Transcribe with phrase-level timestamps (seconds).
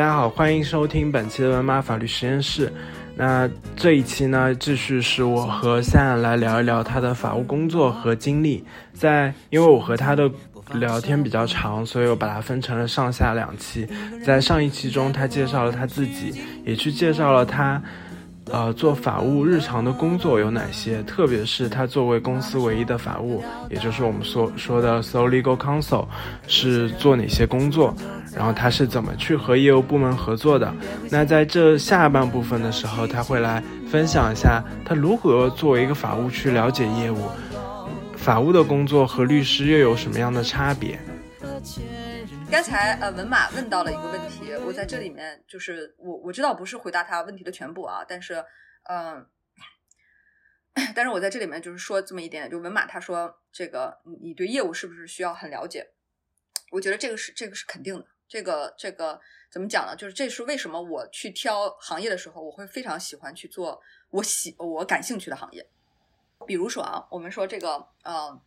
[0.00, 2.72] 大家好，欢迎收听本期的文马法律实验室。
[3.14, 8.64] 那这一期呢，继续是我和夏来聊一聊他的法务工作和经历。
[8.94, 10.26] 在因为我和他的
[10.72, 13.86] 聊天比较长，所以我把它分成了上下两期。
[14.24, 16.32] 在上一期中，他介绍了他自己，
[16.64, 17.82] 也去介绍了他。
[18.52, 21.02] 呃，做法务日常的工作有哪些？
[21.04, 26.04] 特别是他作为公司唯一的法务，也就是我们所说的 sole legal counsel，
[26.46, 27.94] 是做哪些工作？
[28.34, 30.72] 然后他是怎么去和业务部门合作的？
[31.10, 37.28] 那在这下半部分的时候，他会来分享一下他如何作为一个法务去了解业务，
[38.16, 40.98] 法务的工作和律师又有什么样的差别？
[42.50, 48.44] 刚才呃文马问到了一个问题，我在这里面就是我我知道不是回答他问题的全部啊，但是
[48.88, 49.24] 嗯，
[50.92, 55.92] 但是我在这里面就是说这么一点，就文马他说这个你对业务是不是需要很了解？
[56.72, 59.94] 我觉得这个是这个是肯定的，这个这个怎么讲呢？
[59.94, 65.64] 就是这是为什么我去挑行业的时候，我会非常喜欢去做我喜我感兴趣的行业，
[66.46, 68.42] 比如说啊，我们说这个呃。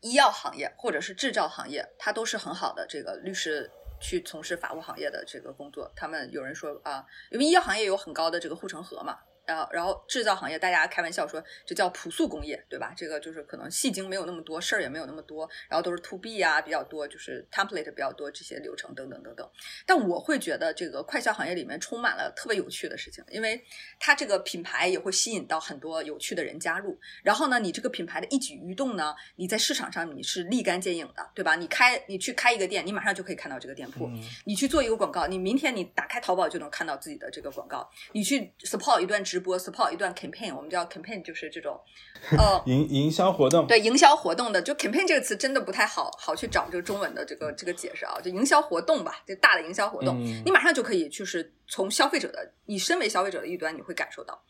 [0.00, 5.90] 医药行业或者是制造行业，它都是很好的这个律师去从事法务行业的这个工作。
[5.96, 9.18] 他们有人说啊，因为医药行业有很高的这个护城河嘛。
[9.48, 12.92] 然后，然后制造行业，大家开玩笑说这叫朴素工业，对吧？
[12.94, 19.50] 这个就是可能戏精没有那么多，事儿也没有那么多，然后都是 to B 啊比较多，就是 template 比较多这些流程等等等等。
[19.86, 23.64] 但我会觉得这个快销行业里面充满了特别有趣的事情，因为
[23.98, 26.98] 它这个品牌也会吸引到很多有趣的人加入。
[27.22, 31.56] 然后呢，你这个品牌的一举一动呢，你在市场上你是立竿见影的，对吧？
[31.56, 34.10] 你开你去开一个店，你马上就可以看到这个店铺。
[34.44, 37.88] 你去做一个广告，你明天你打开淘宝就能看到自己的这个广告。
[38.12, 40.08] 你去 support 一段直播，support 一段。
[40.14, 41.78] campaign，我们叫 campaign，就是这种，
[42.36, 43.66] 呃，营营销活动。
[43.66, 54.42] 对，营销活动的，就 campaign 这个词真的不太好好去找这个中文的这个这个解释啊，就营销活动吧，这大的营销活动，你马上就可以就是从消费者的，你身为消费者的一端，你会感受到。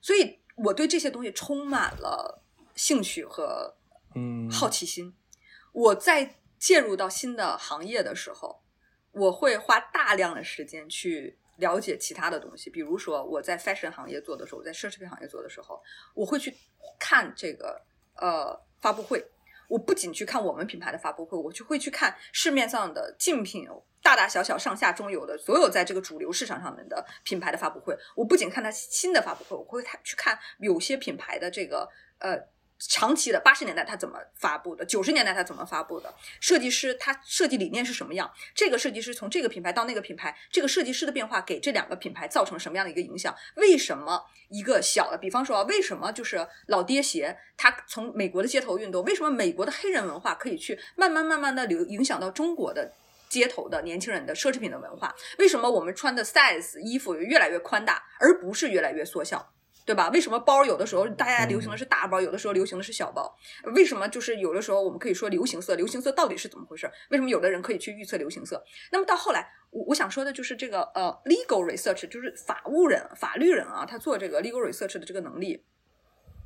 [0.00, 2.42] 所以我对这些东西充满了
[2.74, 3.76] 兴趣和
[4.14, 5.14] 嗯好奇心。
[5.72, 8.62] 我在介入到新的行业的时候，
[9.12, 11.38] 我会花大量的时间去。
[11.56, 15.82] 了解其他的东西，比如说我在 fashion 行业做的时候，我在奢侈品行业做的时候，
[16.14, 16.54] 我会去
[16.98, 17.80] 看这个
[18.16, 19.24] 呃发布会。
[19.68, 23.66] 我不仅去看我们品牌的发布会，我就会去看市面上的竞品，
[24.02, 27.96] 大大小小、上下中游的所有在这个主流市场上面的品牌的发布会。
[28.14, 31.88] 我不仅看它新的发布会，我会看去看有些品牌的这个
[32.18, 32.53] 呃。
[32.78, 34.84] 长期的八十年代他怎么发布的？
[34.84, 36.12] 九十年代他怎么发布的？
[36.40, 38.30] 设计师他设计理念是什么样？
[38.54, 43.34] 这个设计师从这个品牌到那个品牌，这个设计师的变化给这两个品牌造成什么样的一个影响？
[43.56, 52.92] 为什么一个小的，比方说啊，为什么就是老爹鞋，它从美国的街头运动，为什么美国的黑人文化可以去慢慢慢慢的流影响到中国的
[53.28, 55.14] 街头的年轻人的奢侈品的文化？
[55.38, 59.52] 为什么我们穿的 size 衣服越来越宽大，而不是越来越缩小？
[59.84, 60.08] 对吧？
[60.08, 63.36] 为什么包有的时候大家流行的是大包，有的时候流行的是小包？
[63.74, 65.74] 为什么就是有的时候我们可以说流行色？
[65.74, 66.90] 流行色到底是怎么回事？
[67.10, 68.64] 为什么有的人可以去预测流行色？
[68.90, 75.62] 那么到后来，我我想说的就是这个呃，legal research 就是法务人、法律人啊，他做这个 legal research 的这个能力，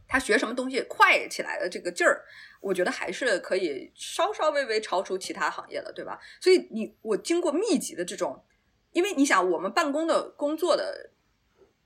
[0.09, 2.25] 他学什么东西快起来的这个劲儿，
[2.60, 6.19] 我觉得还是可以稍稍微微超出其他行业的，对吧？
[6.41, 8.44] 所以你我经过密集的这种，
[8.91, 11.12] 因为你想我们办公的工作的。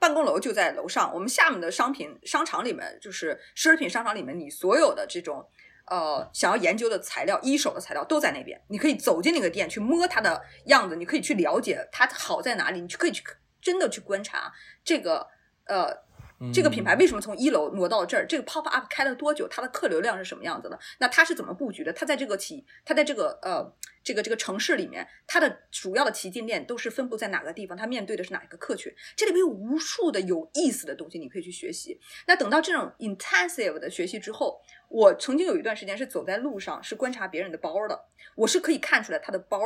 [0.03, 5.49] 办公楼就在楼上，我们下面的商品商场里面，就是奢侈品商场里面，你所有的这种
[5.87, 8.61] 呃想要研究的材料，一手的材料都在那边。
[8.67, 13.23] 你可以走进那个店去摸它的样子，你可以去了解它好在哪里，你就可以去
[13.61, 14.53] 真的去观察
[14.85, 15.29] 这个
[15.67, 16.11] 呃。
[16.51, 18.27] 这个品牌为什么从一楼挪到这儿？
[18.27, 19.47] 这个 pop up 开了多久？
[19.49, 20.79] 它的客流量是什么样子的？
[20.99, 21.93] 那它是怎么布局的？
[21.93, 23.71] 它在这个企，它在这个呃
[24.03, 27.77] 这个这个城市里面，它的主要的旗舰店都是分布在哪个地方？
[27.77, 28.93] 它面对的是哪一个客群？
[29.15, 32.01] 这里面有无数的有意思的东西，你可以去学习。
[32.27, 39.61] 那等到这种 intensive 的学习之后，我曾经有一段时间是走在路上，是观察别人的包的，我是可以看出来他的包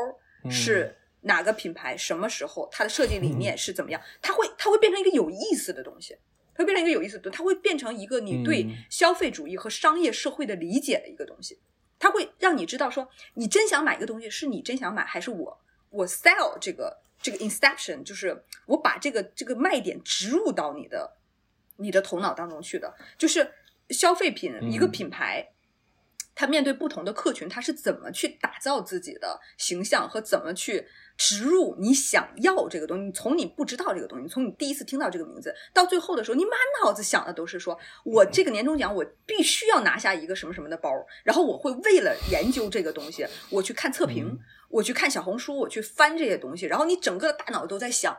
[0.50, 6.18] 是哪个品牌，什么时候，它的设计理 念是怎么样，它会它会变成一个有意思的东西。
[6.56, 11.58] 会变成一个有意思的，它会变成一个你对消费主义和商业社会的理解的一个东西。
[11.98, 15.58] 它会让你知道说，你真想买一个东西，是你真想买，还是我
[15.90, 21.16] 我 sell 这个这个 inception，就是我把这个这个卖点植入到你的
[21.76, 22.94] 你的头脑当中去的。
[23.16, 23.50] 就是
[23.90, 25.52] 消费品一个品牌，
[26.34, 30.86] 它面对不同的客群，它是怎么去打造自己的形象和怎么去。
[31.16, 36.52] 植入你想要这个东西，从你不知道这个东西，从你第一次听到这个名字到最后的时候，你满
[36.82, 40.90] 脑子想的都是说，我这个年终奖我必须要拿下一个什么什么的包，
[41.24, 48.16] 然后我会为了研究这个东西，我去看测评，我去看小红书，我去翻这些东西，然后你整个大脑都在想，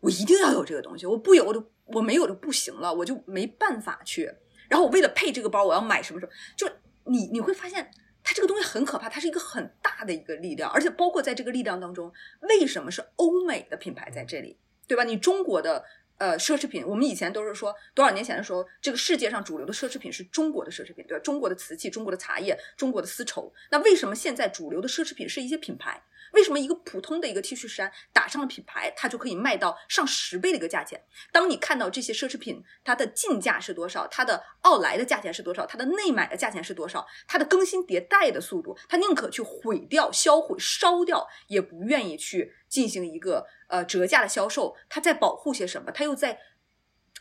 [0.00, 4.32] 我一定要有这个东西，我不有的我没有就不行了，我就没办法去。
[4.68, 6.68] 然后我为了配这个包，我要买什么什么，就
[7.04, 7.90] 你你会发现，
[8.30, 12.12] 它这个东西很可怕，它是一个很大的一个力量，而且包括在这个力量当中，
[12.42, 14.56] 为什么是欧美的品牌在这里，
[14.86, 15.02] 对吧？
[15.02, 15.84] 你中国的。
[16.20, 21.22] 呃，奢侈品，我们以前都是说多少年前的时候，这个世界上主流的奢侈品是中国的奢侈品，对吧？
[21.24, 23.50] 中国的瓷器、中国的茶叶、中国的丝绸。
[23.70, 26.02] 那为什么现在主流的奢侈品是一些品牌？
[26.34, 31.02] 为什么一个普通的一个 T 恤衫打上了品牌，它就可以卖到上十倍的一个价钱？
[31.32, 34.06] 当你看到这些奢侈品，它的进价是多少？
[34.08, 35.64] 它的奥莱的价钱是多少？
[35.64, 37.06] 它的内买的价钱是多少？
[37.26, 44.76] 它的更新迭代的速度，它宁可去毁掉、销毁、烧掉，也不愿意去进行一个呃折价的销售。
[44.88, 45.90] 它在保护些什么？
[45.90, 46.38] 它又在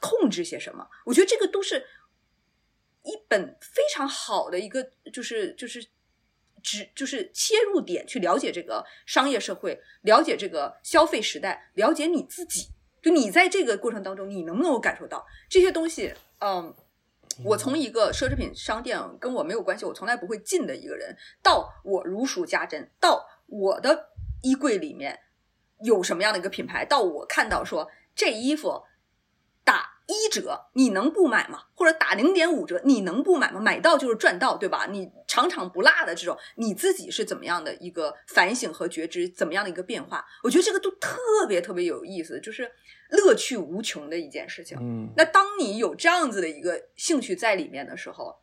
[0.02, 0.88] 控制些什么？
[1.06, 1.86] 我觉得这个都是
[3.04, 5.88] 一本非常好的一个，就是就是。
[6.62, 12.68] 只就是切入点去了解这个商业社会，了解这个消费时代，了解你自己。
[13.02, 16.14] 就你在这个过程当中，你能不能够感受到这些东西？
[16.40, 16.76] 嗯，
[17.46, 24.10] 我从一个奢侈品商店跟我没有关系，我从来不会进的一个人，到我如数家珍，到我的
[24.42, 25.18] 衣柜里面
[25.84, 28.84] 有什么样的一个品牌，到我看到说这衣服
[29.64, 29.98] 打。
[30.12, 31.66] 一折你能不买吗？
[31.76, 33.60] 或者打零点五折你能不买吗？
[33.60, 34.88] 买到就是赚到，对吧？
[34.90, 39.30] 你场场不落的这种，你自己是怎么样的一个反省和觉知？
[39.30, 40.26] 怎么样的一个变化？
[40.42, 42.72] 我觉得这个都特别特别有意思，就是
[43.10, 44.76] 乐趣无穷的一件事情。
[44.82, 48.36] 嗯，那当你有这样子的一个兴趣在里面的时候，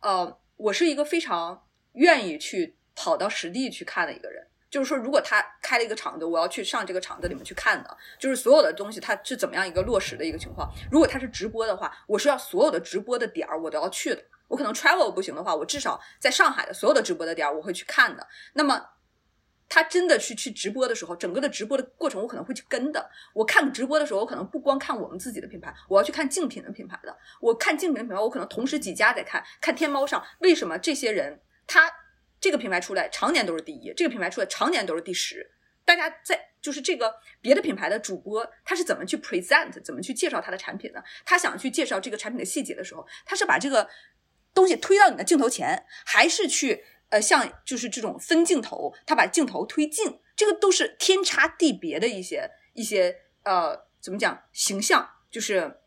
[0.00, 4.44] 呃，我是一个非常愿意去跑到实地去看的一个人。
[4.72, 10.66] 就是说，如果他开了一个厂子，我要去上这个厂子里面去看的，就是所有的东西它是怎么样一个落实的一个情况。
[10.90, 14.24] 如果他是直播的话，我是要所有的直播的点儿我都要去的。
[14.48, 18.26] 我可能 travel 不行的话，我至少在上海的所有的直播的点儿我会去看的。
[18.54, 18.82] 那么
[19.68, 23.10] 他真的去去直播的时候，整个的直播的过程我可能会去跟的。
[23.34, 27.14] 我看直播的时候，我可能不光看我们自己的品牌，我要去看竞品的品牌的。
[27.42, 29.44] 我看竞品的品牌，我可能同时几家在看。
[29.60, 31.90] 看天猫上为什么这些人他。
[32.42, 35.52] 这个品牌出来常年都是第一，这个品牌出来常年都是第十。
[35.84, 41.00] 大家在就是这个别的品牌的主播，他是怎么去 present，怎么去介绍他的产品呢？
[41.24, 43.88] 他想去介绍这个产品的细节的时候，他是把这个
[44.52, 55.80] 东西推到你的镜头前，还是去呃像就是这种分镜头，他把镜头推近，这个都是天差地别的一些一些呃怎么讲形象，就是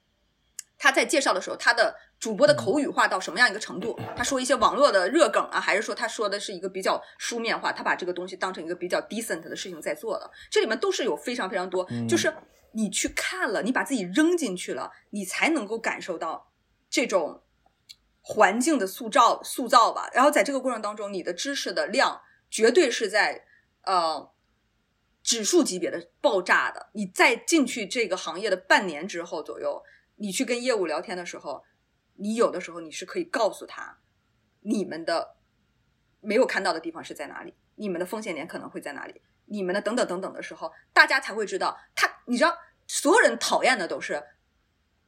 [0.78, 1.98] 他在介绍的时候他的。
[2.26, 3.96] 主播的口语化到什么样一个程度？
[4.18, 7.72] 他说一些网络的热梗啊，还是说他说的是一个比较书面化？
[7.72, 11.88] 他把这个东西当成一个比较 decent 的事情在做的，这里面都是有非常非常多。
[12.10, 12.34] 就是
[12.72, 16.52] 你去看了，你把自己扔进去了，你才能够感受到
[16.90, 17.44] 这种
[18.22, 20.10] 环境的塑造塑造吧。
[20.12, 22.20] 然后在这个过程当中，你的知识的量
[22.50, 23.46] 绝对是在
[23.84, 24.32] 呃
[25.22, 26.90] 指数级别的爆炸的。
[26.94, 29.84] 你再进去这个行业的半年之后左右，
[30.16, 31.64] 你去跟业务聊天的时候。
[32.16, 34.00] 你有的时候你是可以告诉他，
[34.62, 35.36] 你们的
[36.22, 41.78] 没有看到的地方是在哪里，你们的风险点可能会在哪里，你们的等等等等的时候，大家才会知道。
[41.94, 42.58] 他，你知道，
[42.88, 44.24] 所有人讨厌的都是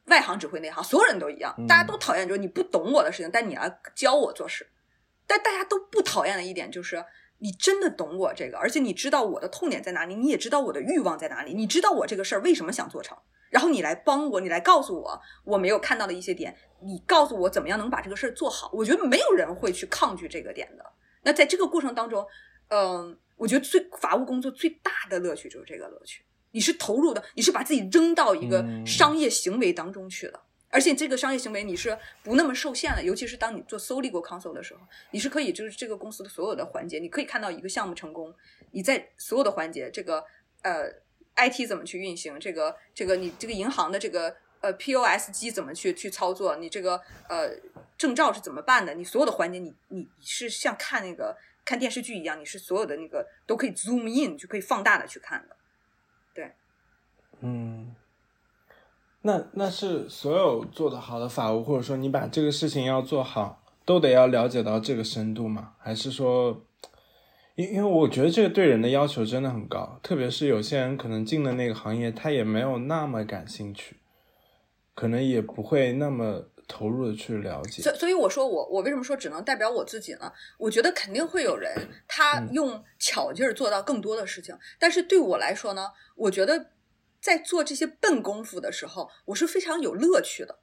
[0.04, 4.70] 外行指挥内行，所有人都一样，大家都讨厌就是你不懂我的事情，但你来教我做事。
[5.26, 7.04] 但大家都不讨厌的一点就是，
[7.38, 13.16] 你真的懂我这个，而且你知道我的痛点在哪里，你也知道我的欲望在哪里，你知道我这个事儿为什么想做成。
[13.50, 18.70] 然后你来帮我，你来告诉我我没有看到的一些点，你告诉我怎么样能把这个事儿做好。
[18.74, 20.84] 我觉得没有人会去抗拒这个点的。
[21.22, 22.26] 那在这个过程当中，
[22.68, 26.22] 嗯，我觉得最法务工作最大的乐趣就是这个乐趣。
[26.50, 33.02] 你是投入的，你是把自己扔到一个商业行为当中去了，而且这个商业行为你是不那么受限的。
[33.02, 38.34] 尤其是当你做 sole legal counsel 的时候，你是可以就是这个公司的所有的环节，你可以看到一个项目成功，
[38.72, 40.24] 你在所有的环节，这个
[40.62, 40.92] 呃。
[41.40, 42.36] IT 怎么去运行？
[42.40, 46.56] 这个这个你这个银行的这个呃 POS 机怎么去去操作？
[46.56, 47.48] 你这个呃
[47.96, 48.92] 证照是怎么办的？
[48.92, 55.56] 你所有的环节，你你是像看那个看电视剧一样，你是所有的那个都可以 zoom in 就可以放大的去看的。
[56.34, 56.52] 对，
[57.38, 57.94] 嗯，
[59.22, 65.74] 那那是所有做得好的法务，或者说你把这个事情要做好，都得要了解到这个深度吗？
[65.78, 66.64] 还是说？
[67.56, 73.96] 因因为我觉得这个对人的要求真的很高，特别是有些人可能进了那个行业，他也没有那么感兴趣，
[74.94, 77.82] 可能也不会那么投入的去了解。
[77.82, 80.32] 所所以我说我我为什么说只能代表我自己呢？
[80.56, 81.68] 我觉得肯定会有人
[82.06, 86.64] 他用巧劲儿做到更多的事情，但是对我来说呢，我觉得
[87.20, 90.60] 在做这些笨功夫的时候，我是非常有乐趣的。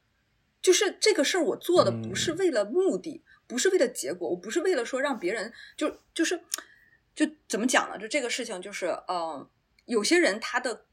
[0.62, 6.42] 就是这个事儿我做的不是为了目的，不是为了结果，我不是为了说让别人就就是。
[7.16, 7.98] 就怎么讲呢？
[7.98, 9.50] 就这个事情，就是嗯，
[9.86, 10.86] 有些人他的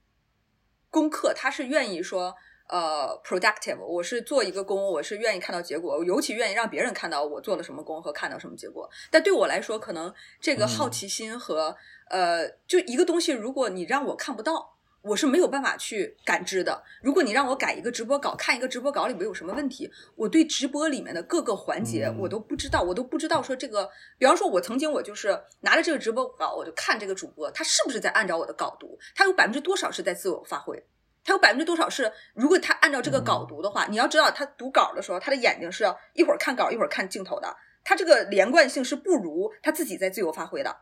[0.89, 2.35] 功课他是愿意说。
[2.69, 8.89] 呃，productive，我是做一个工，我是愿意看到结果，尤其愿意让别人看到我做了什么工和看到什么结果。
[9.11, 11.77] 但对我来说，可能这个好奇心和
[12.09, 14.72] 呃，就一个东西，如果你让我看不到，
[15.03, 16.83] 我是没有办法去感知的。
[17.03, 30.83] 如果你让我改一个直播稿，看一个直播稿里面有什么问题，我对直播里面的各个环节我都不知道，我都不知道说这个，比方说，我曾经我就是拿着这个直播稿，我就看这个主播他是不是在按照我的稿读，他有百分之多少是在自我发挥。
[31.25, 32.13] 他有百分之多少是？
[32.35, 37.57] 如果他按照这个稿读的话，你要知道，他读稿的时候，他的眼睛是一会儿看稿，一会儿看镜头的。
[37.85, 40.77] 他这个连贯性是不如他自己在自由发挥的。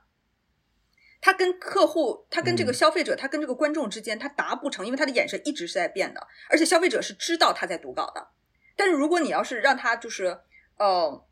[1.21, 8.29] 他跟客户，他跟这个消费者，他跟这个观众之间，他达不成，因为他的眼神一直是在变的，而且消费者是知道他在读稿的。
[8.77, 10.39] 但是如果你要是让他就是，
[10.79, 11.27] 呃。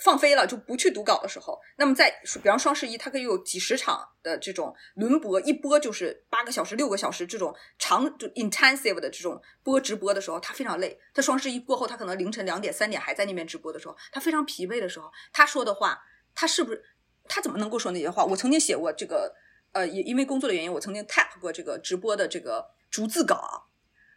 [0.00, 2.08] 放飞了就不去读稿的时候，那么在
[2.40, 10.96] 比方双十一，他可以有几十场的这种轮播，一播就是八个小时、六个小时这种长就 intensive 的这种播直播的时候，他非常累。
[11.12, 16.00] 他双十一过后，他可能凌晨两点、三点还在那边直播的时候，他非常疲惫的时候，他说的话，
[16.32, 16.80] 他是不是
[17.28, 18.24] 他怎么能够说那些话？
[18.24, 19.34] 我曾经写过这个，
[19.72, 23.68] 呃，也因为工作的原因，我曾经 tap 过这个直播的这个逐字稿，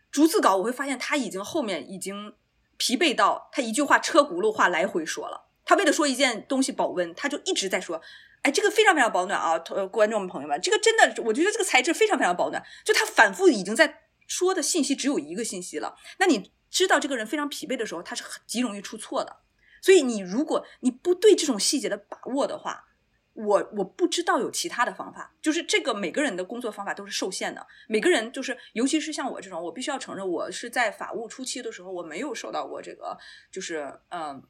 [0.09, 2.33] 逐字稿我会发现他已经后面已经
[2.77, 5.49] 疲惫到他一句话车轱辘话来回说了。
[5.63, 8.01] 他为了说一件东西保温，他就一直在说，
[8.41, 12.63] 哎，这个非常非常保暖啊，呃观众朋友们，这个真的，我觉得这个材质非常非常保暖。
[12.83, 15.95] 就他反复已经在说的信息只有一个信息了。
[16.17, 19.37] 那你知道这个人非常疲惫的时候，他是很极容易出错的。
[19.81, 22.85] 所以你如果你不对这种细节的把握的话，
[23.33, 25.33] 我我不知道有其他的方法。
[25.41, 33.17] 就是这个每个人的工作方法都是受限的，每个人就是，尤其是像我这种，我必须要承认，我是在法务初期的时候，我没有受到过这个，
[33.51, 34.43] 就是嗯。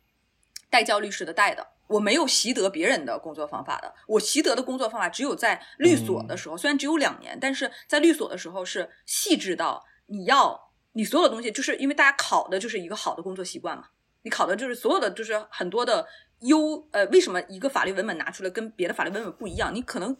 [0.69, 3.93] 代教律师的代的，我没有习得别人的工作方法的。
[4.07, 13.89] 我习得的工作方法只有在律所的时候，虽然只有两年，但是在律所的时候是细致到你要你所有东西，就是因为大家考的就是一个好的工作习惯嘛。
[14.21, 16.07] 你考的就是所有的就是很多的
[16.41, 19.73] 优呃，为什么一个法律文本拿出来跟别的法律文本不一样？
[19.73, 20.15] 你可能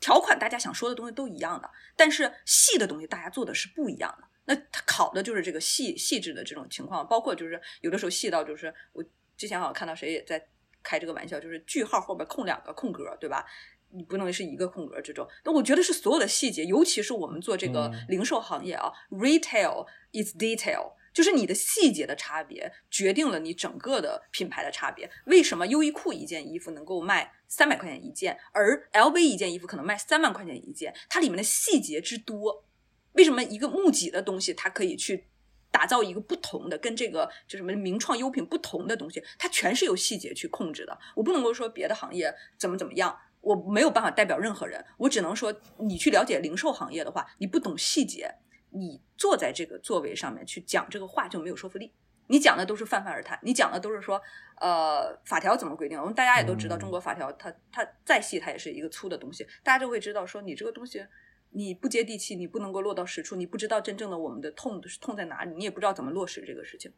[0.00, 4.28] 条款大家想说的东西都一样的，但是细的东西大家做的是不一样的。
[4.46, 9.04] 那他考的就是这个细细致的这种情况，包括就是有的时候细到就是我。
[9.38, 10.42] 之前好像看到谁也在
[10.82, 13.44] 开这个玩笑，就是句号后边空两个空格，对吧？
[13.90, 15.28] 你不能是一个空格这种。
[15.44, 25.10] 那我觉得是所有的细节，尤其是我们做这个零售行业啊，retail is detail，就是你的细节的差别决定了你整个的品牌的差别。
[25.24, 30.94] 为什么优衣库一件衣服能够卖三百块钱一件，而 LV 一件衣服可能卖三万块钱一件？
[31.08, 32.66] 它里面的细节之多，
[33.12, 35.28] 为什么一个木吉的东西它可以去？
[35.68, 40.98] 打造一个不同的，跟这个就什么名创优品不同的东西，它全是由细节去控制的。
[41.14, 44.82] 我不能够说别的行业怎么怎么样，我没有办法代表任何人。
[44.96, 48.36] 我只能说，你去了解零售行业的话，你不懂细节，
[48.76, 51.92] 你坐在这个座位上面去讲这个话就没有说服力。
[52.28, 54.20] 你讲的都是泛泛而谈，你讲的都是说，
[54.60, 55.98] 呃，法条怎么规定？
[55.98, 61.04] 我们大家也都知道，中国法条它它再细，它也是一个粗的东西，大家就会知道说你这个东西。
[61.50, 66.92] 你不接地气，你不能够落到实处，你不知道真正的我们的痛是痛在哪里，你也不知道怎么落实这个事情。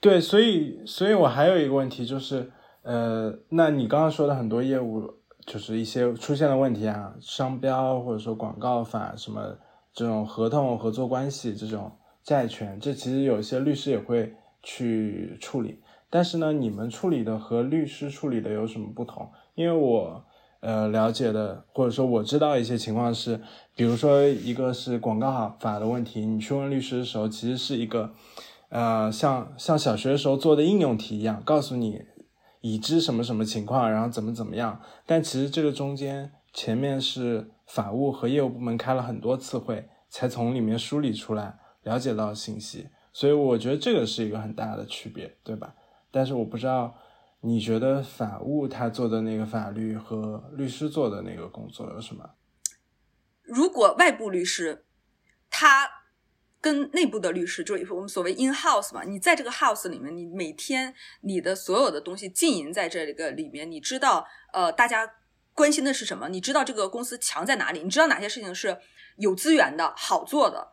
[0.00, 9.56] 对，所以，所以我还有一个问题就是，呃，那你刚刚说的很多业务，就是一些出现的问题啊，商标或者说广告法什么
[9.92, 19.30] 这种合同合作关系这种债权，这其实有些律师也会去处理，但是呢，你们处理的和律师处理的有什么不同？
[19.54, 20.24] 因为我。
[20.64, 23.40] 呃，了解的或者说我知道一些情况是，
[23.74, 28.12] 比如说一个是广告法的问题，你去问律师的时候，其实是一个，
[28.68, 32.02] 呃，像像小学的时候做的应用题一样，告诉你
[32.60, 34.80] 已知什么什么情况，然后怎么怎么样。
[35.04, 45.74] 但其实这个中间前面是法务和业务部门开了很多次会，才从里面梳理出来了解到信息，所以我觉得这个是一个很大的区别，对吧？
[46.10, 46.96] 但是我不知道。
[47.44, 52.24] 你觉得法务他做的那个法律和律师做的那个工作有什么？
[53.42, 54.84] 如果外部律师，
[55.50, 55.90] 他
[56.60, 65.04] 跟内部的律师，就是我们所谓 in house 嘛，你在这个 house 里面，你每天你的所有的东西浸淫在这个里面，你知道，呃，大家
[65.54, 66.28] 关心的是什么？
[66.28, 67.82] 你知道这个公司强在哪里？
[67.82, 68.78] 你知道哪些事情是
[69.16, 70.68] 有资源的好做的？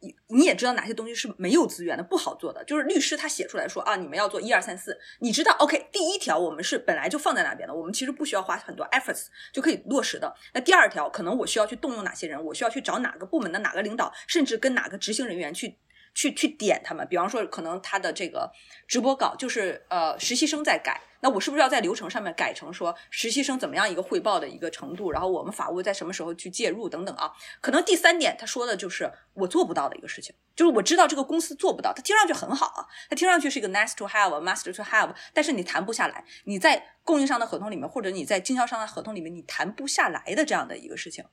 [0.00, 10.34] 你你也知道哪些东西是没有资源的不好做的，就是律师他写出来说啊，你们要做一二三四，你知道，OK，第一条我们是本来就放在那边的，我们其实不需要花很多 efforts 就可以落实的。
[10.54, 15.78] 那第二条，可能我需要去动用哪些人，我需要去找哪个部门的哪个领导，甚至跟哪个执行人员去
[16.14, 17.06] 去去点他们。
[17.08, 18.50] 比方说，可能他的这个
[18.86, 27.32] 直播稿就是呃实习生在改，那我是不是要在流程上面改成说实习生怎么样一个汇报的一个程度，然后我们法务在什么时候去介入等等啊？
[27.60, 41.24] 可能第三点他说的就是我做不到的一个事情，就是我知道这个公司做不到，他听上去很好啊，他听上去是一个 nice to have，master to have，但是你谈不下来，你在供应商的合同里面或者你在经销商的合同里面你谈不下来的这样的一个事情。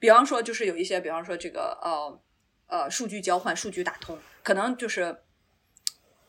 [0.00, 2.20] 比方说，就是有一些，比方说这个呃
[2.68, 5.22] 呃，数据交换、数据打通，可能就是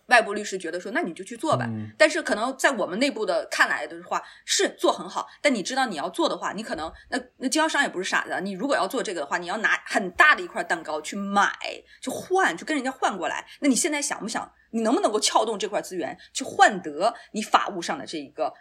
[0.08, 1.69] 外部律师觉得说，那你就去做吧。
[1.98, 5.27] 但是可能在我们内部的看来的话，是做很好。
[5.41, 11.51] 但你知道你要做的话，你可能那那经销商也不是傻子，你如果要做这个的话，你要拿很大的一块蛋糕去买、
[12.01, 13.46] 去换、去跟人家换过来。
[13.60, 18.53] 那你现在想不想，你能不能够撬动这块资源，去换得你法务上的这一个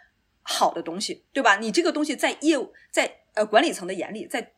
[0.43, 1.55] 好的东西，对吧？
[1.55, 4.53] 你这个东西在业务在呃管理层的眼里，在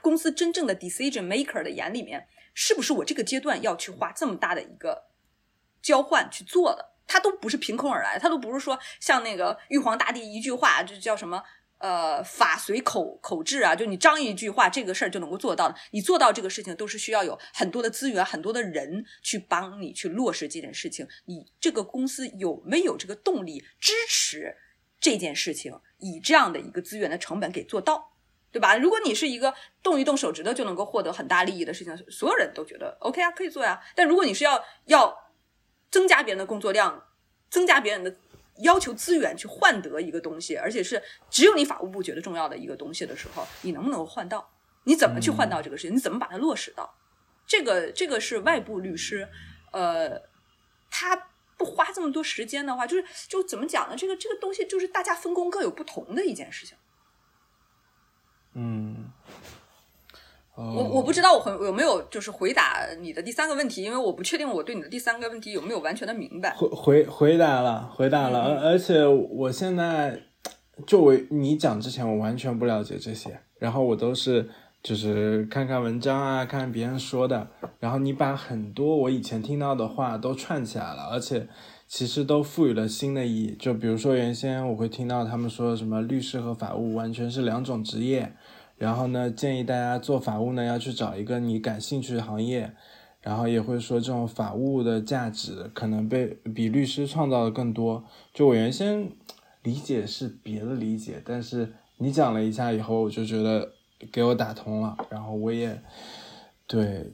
[0.00, 2.28] 公司真正的 decision maker 的眼里面，
[2.58, 5.04] 是不是我这个阶段要去花这么大的一个
[5.82, 6.94] 交换去做的？
[7.06, 11.40] 他都不是凭空而来，他都不是说像那个玉皇大帝一句话，就叫什么
[11.78, 15.74] 呃法随口口制啊，就你张一句话，这个事儿就能够做到的。
[15.90, 21.06] 你做到这个事情，都是需要有很多的资源、很多的人去帮你去落实这件事情。
[21.26, 24.56] 你这个公司有没有这个动力支持
[24.98, 28.15] 这件事情，以这样的一个资源的成本给做到？
[28.56, 28.74] 对吧？
[28.74, 33.78] 如果你是一个动一动手指头就能够获得很大利益的事情，所有人都觉得 OK 啊，可以做呀。
[33.94, 35.14] 但如果你是要要
[35.90, 37.04] 增加别人的工作量，
[37.50, 38.16] 增加别人的
[38.62, 44.50] 要求资源去换得一个东西，而且是只有你法务部觉得重要的一个东西的时候，你能不能够换到？
[44.84, 45.94] 你怎么去换到这个事情？
[45.94, 46.94] 你怎么把它落实到？
[47.46, 49.28] 这个这个是外部律师，
[49.72, 50.18] 呃，
[50.90, 53.94] 他不花这么多时间的话，就是就怎么讲呢？
[53.94, 56.74] 这个这个东西就是大家分工各有不同的一件事情。
[58.58, 59.12] 嗯，
[60.54, 66.54] 我我不知道我回有没有就是回答你的第三个问题，因为我不确定我对你的第三个问题有没有完全的明白。
[66.56, 70.18] 回回回答了，回答了，而而且我现在
[70.86, 74.48] 就我你讲之前，我完全不了解这些，然后我都是
[74.82, 81.46] 就是看看文章啊，看看别人说的，然后你把很多我以前听到的话都串起来了，而且。
[81.88, 88.32] 其实都赋予了新的意义，就比如说原先我会听到他们说什么律师和法务完全是两种职业，
[88.78, 92.72] 然后呢建议大家做法务呢要去找一个你感兴趣的行业，
[93.22, 98.04] 然后也会说这种法务的价值可能被比律师创造的更多。
[98.32, 99.10] 就我原先
[99.62, 103.72] 理解是别的理解，但是你讲了一下以后，我就觉得
[104.12, 105.80] 给我打通了，然后我也
[106.66, 107.10] 对。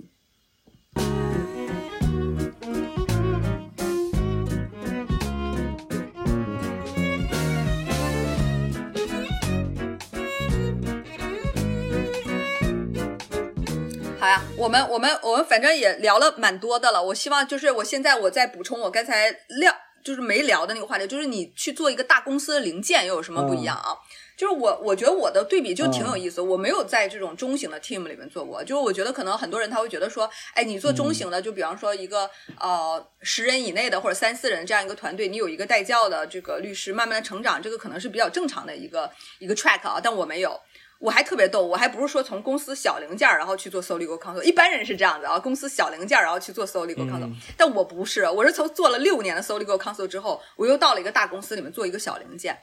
[14.32, 17.02] 呀，我们我们我们反正也聊了蛮多的了。
[17.02, 23.92] 我希望就是我现在我再补充我刚才聊就是没聊的那个话题，就是你去做一个大公司的零件又有什么不一样啊？
[24.34, 26.40] 就是我我觉得我的对比就挺有意思。
[26.40, 40.00] 我没有在这种中型的 team 里面做过，就是我觉得可能很多人他会觉得说，哎，你做中型的，就比方说一个呃十人以内的或者三四人这样一个团队，你有一个带教的这个律师慢慢的成长，这个可能是比较正常的一个一个 track 啊。
[40.02, 40.58] 但我没有。
[41.02, 52.56] 我还特别逗，我还不是说从公司小零件儿然后去做 solo legal counsel，一般人是这样子啊，公司小零件儿然后去做 solo legal counsel，但我不是，我是从做了六年的 solo legal counsel 之后，我又到了一个大公司里面做一个小零件，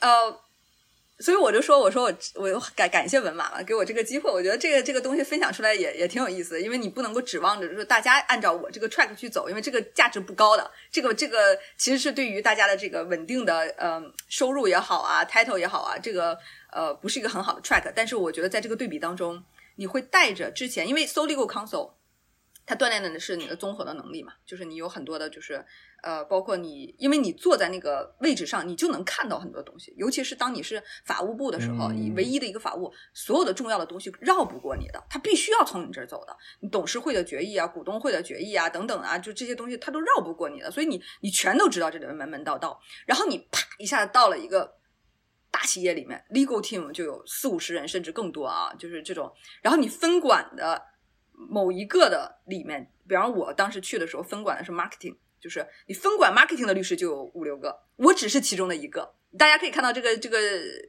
[0.00, 0.40] 呃，
[1.20, 16.36] 所以我就说，我说我我又感感谢文马嘛，给我这个机会，我觉得这个这个东西分享出来也也挺有意思的，因为你不能够指望着就是大家按照我这个 track 去走，因为这个价值不高的，这个这个其实是对于大家的这个稳定的呃收入也好啊，title 也好啊，这个。
[16.72, 19.44] 呃，不是一个很好的 track，但是我觉得在这个对比当中，
[19.76, 21.92] 你会带着之前，因为 solo legal counsel，
[22.64, 25.64] 它锻炼的是你的综合的能力嘛，就是你有很多的，就是
[26.02, 44.76] 呃，包括你，因为你坐在那个位置上，你就能看到很多东西，尤其是当你是法务部的时候，你唯一的一个法务，所有的重要的东西绕不过你的，他必须要从你这儿走的，你董事会的决议啊，股东会的决议啊，等等啊，就这些东西，他都绕不过你的，所以你你全都知道这里面门门道道，然后你啪一下子到了一个。
[45.52, 49.30] 大企业里面，legal team 就有四五十人甚至更多啊，就是这种。
[49.62, 50.82] 然后你分管的
[51.32, 59.14] 某一个的里面，比方我当时去的时候，分管的是 marketing，就是你分管 marketing 的律师就有五六个，我只是其中的一个。
[59.38, 60.38] 大家可以看到这个这个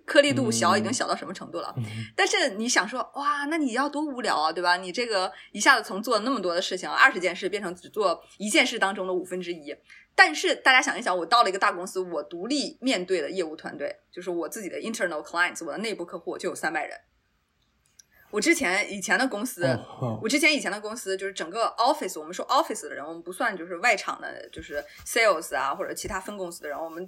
[0.05, 1.73] 颗粒度小已经小到什么程度了。
[2.13, 4.75] 但是你想说，哇，那你要多无聊啊，对吧？
[4.75, 9.73] 你这个一下子从做那么多的事情，二十件事变成只做一件事当中的五分之一。
[10.15, 16.99] 但是大家想一想，我到了一个大公司，我独立面对的业务团队，就是我自己的 internal clients，我的内部客户就有三百人。
[18.29, 19.63] 我之前以前的公司，
[20.19, 27.07] 我之前以前的公司就是整个 office，我们说 office 的人，我们不算就是外场的，就是 sales 啊或者其他分公司的人，我们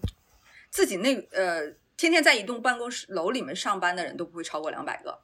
[0.70, 1.66] 自己那呃
[1.98, 5.20] 天天在一栋办公室楼里面上班的人都不会超过两百个，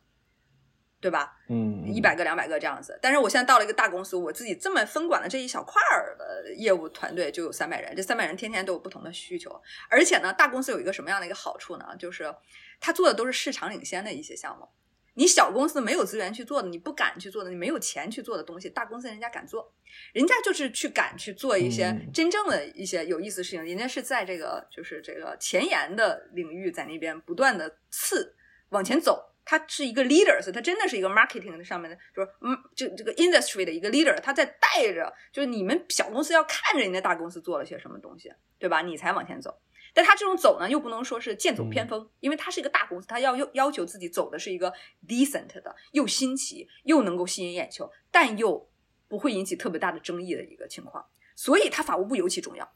[1.01, 1.35] 对吧？
[1.49, 2.97] 嗯，一百个两百个这样子。
[3.01, 9.59] 但是我现在到了一个大公司，我自己这么分管的这一小块儿的业务团队就有三百人，这三百人天天都有不同的需求，
[9.89, 11.85] 而且呢，大公司有一个什么样的一个好处呢？
[11.97, 12.33] 就是
[12.79, 14.69] 他做的都是市场领先的一些项目。
[15.15, 19.73] 你小公司没有资源去做的，你不敢去做的，你没有钱去做的东西，大公司人家敢做，
[20.13, 28.33] 人家就是去敢去做一些真正的一些有意思的事情，人家是在这个就是这个前沿的领域，在那边不断的刺
[28.69, 38.81] 往前走，他是一个 leaders，他真的是一个 marketing 上面的，就是嗯，这这个 industry 的一个 leader，他在带着，就是你们小公司要看着人家大公司做了些什么东西，对吧？
[38.81, 39.59] 你才往前走。
[39.93, 44.71] 但他这种走呢，又不能说是剑走偏锋，因为他是一个大公司，他要要要求自己走的是一个
[45.05, 48.69] decent 的，又新奇又能够吸引眼球，但又
[49.09, 51.05] 不会引起特别大的争议的一个情况。
[51.35, 52.71] 所以，他法务部尤其重要，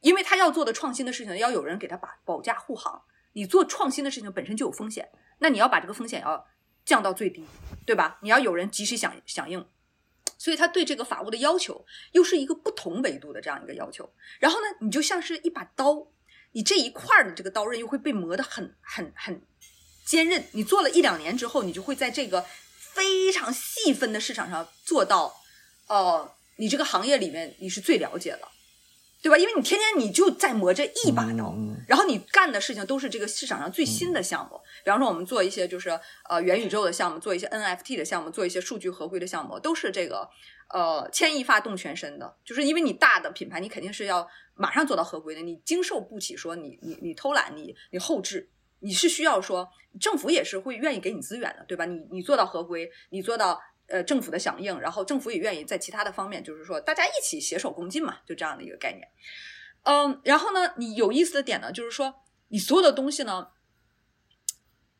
[0.00, 3.02] 因为他要做的创新的事情，要有人给他把保驾护航。
[3.32, 5.08] 你做创新的事情本身就有风险，
[5.40, 6.46] 那你要把这个风险要
[6.84, 7.44] 降到最低，
[7.84, 8.18] 对吧？
[8.22, 9.66] 你要有人及时响响应，
[10.38, 14.10] 所以他对这个法务的要求又是一个不同维度的这样一个要求。
[14.38, 16.06] 然后呢，你就像是一把刀。
[16.52, 19.40] 你这一块的这个刀刃又会被磨得很很很
[20.04, 20.44] 坚韧。
[20.50, 22.44] 你做了一两年之后，你就会在这个
[22.76, 25.32] 非常细分的市场上做到，
[25.86, 28.48] 呃，你这个行业里面你是最了解的，
[29.22, 29.36] 对吧？
[29.36, 31.54] 因为你天天你就在磨这一把刀，
[31.86, 34.60] 然后你干的事情都是这个市场上最新的项目。
[34.84, 35.90] 比方说，我们做一些就是
[36.28, 40.28] 呃元宇宙的项目，做一些 NFT 的项目，做一些数据合规的项目，都是这个。
[40.72, 49.68] 呃，牵一发动全身的，就是因为你大的品牌，你肯定是要马上做到合规的，你经受不起说你你你偷懒，你你后置，你是需要说
[50.00, 51.84] 政府也是会愿意给你资源的，对吧？
[51.86, 59.06] 你你做到合规，你做到呃政府的响应，然后政府也愿意在其他的方面，就是说大家一起携手共进嘛，就这样的一个概念。
[59.82, 63.48] 嗯，然后呢，你有意思的点呢，就是说你所有的东西呢，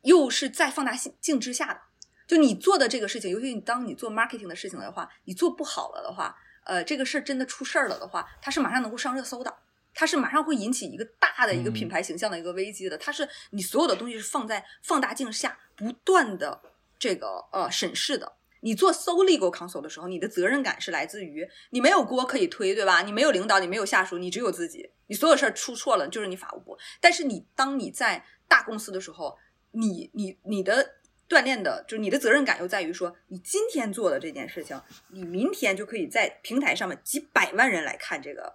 [0.01, 1.81] 又是在放大镜之下的。
[2.27, 9.53] 就你做的这个事情，尤其你当你做 marketing 的事情的话，你做不好了的话，呃，这个事儿真的出事儿了的话，它是马上能够上热搜的，
[9.93, 12.97] 它是马上会引起一个大的一个品牌形象的一个危机的。
[12.97, 16.61] 它是你所有的东西是放在放大镜下不断的
[16.97, 18.33] 这个呃审视的。
[18.61, 23.01] 你做 so legal counsel 的时候，你的责任感是来自于你没有锅可以推，对吧？
[23.01, 24.89] 你没有领导，你没有下属，你只有自己。
[25.07, 26.77] 你所有事儿出错了，就是你法务部。
[26.99, 29.37] 但是你当你在大公司的时候，
[29.71, 30.95] 你你你的。
[31.31, 34.77] 锻炼的就是你的责任感，又在于说，你今天做的这件事情，
[35.13, 38.53] 你明天就可以在平台上面几百万人来看这个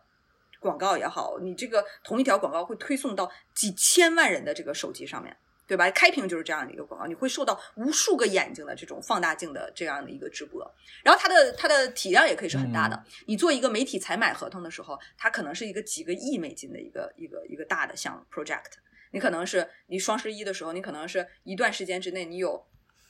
[0.60, 5.34] 广告也好，你这个同一条广告会推送到几千万人的这个手机上面，
[5.66, 5.90] 对吧？
[5.90, 10.64] 开屏就是这样的一个广告，你会受到无数个眼睛的这种放大镜的这样的一个直播，
[11.02, 13.04] 然后它的它的体量也可以是很大的。
[13.26, 18.72] 你做一个媒体采买合同的时候，它可能是一个几个亿美金的一个一个一个大的项目 project。
[19.10, 22.66] 你可能是你双十一的时候，你可能是一段时间之内，你有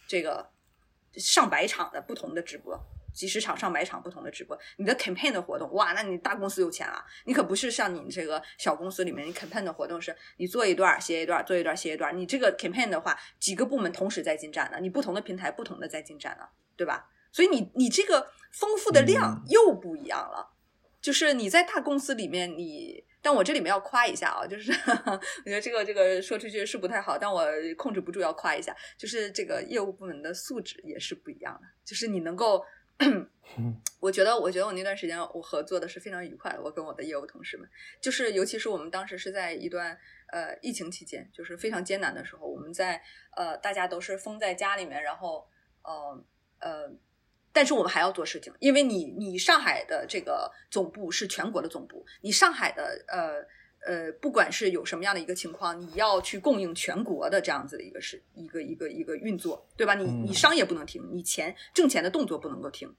[0.07, 0.51] 这个
[1.17, 2.79] 上百场的不同的直播，
[3.17, 7.03] 几十场、上百场不同的直播，你的 campaign 的活动，哇，那你大公司有钱啊！
[7.25, 12.15] 你可不是像你这个小公司里面，你 campaign 的活动是你做一段歇一段，做一段歇一段。
[12.17, 17.09] 你这个 campaign 的话，几个部门同时在进展呢，你不同的平台不同的在进展呢，对吧？
[17.33, 20.55] 所以你你这个丰富的量又不一样了，
[21.01, 23.05] 就是你在大公司里面你。
[23.23, 27.45] 但我这里面要夸一下啊，就是我觉得这个这个说出去是不太好，但我
[27.77, 31.63] 控制不住要夸一下，就是这个业务部门的素质也是不一样的。
[31.85, 32.65] 就是你能够，
[34.01, 37.69] 我觉得我觉得我那段时间我合作的是非常愉快的，我跟我的业务同事们，
[38.01, 39.99] 就是尤其是我们当时是在一段
[40.33, 43.03] 呃疫情期间，就是非常艰难的时候，我们在
[43.37, 45.49] 呃大家都是封在家里面，然后
[45.83, 46.25] 呃
[46.61, 46.97] 呃。
[47.53, 53.43] 但是我们还要做事情，因为你你上海的这个总部是全国的总部，你上海的呃
[53.87, 59.95] 呃，不管是有什么样的一个情况，你要去供应全国的这样子的一个是一个一个一个运作，对吧？
[59.95, 62.93] 你你商业不能停，你钱挣钱的动作不能够停。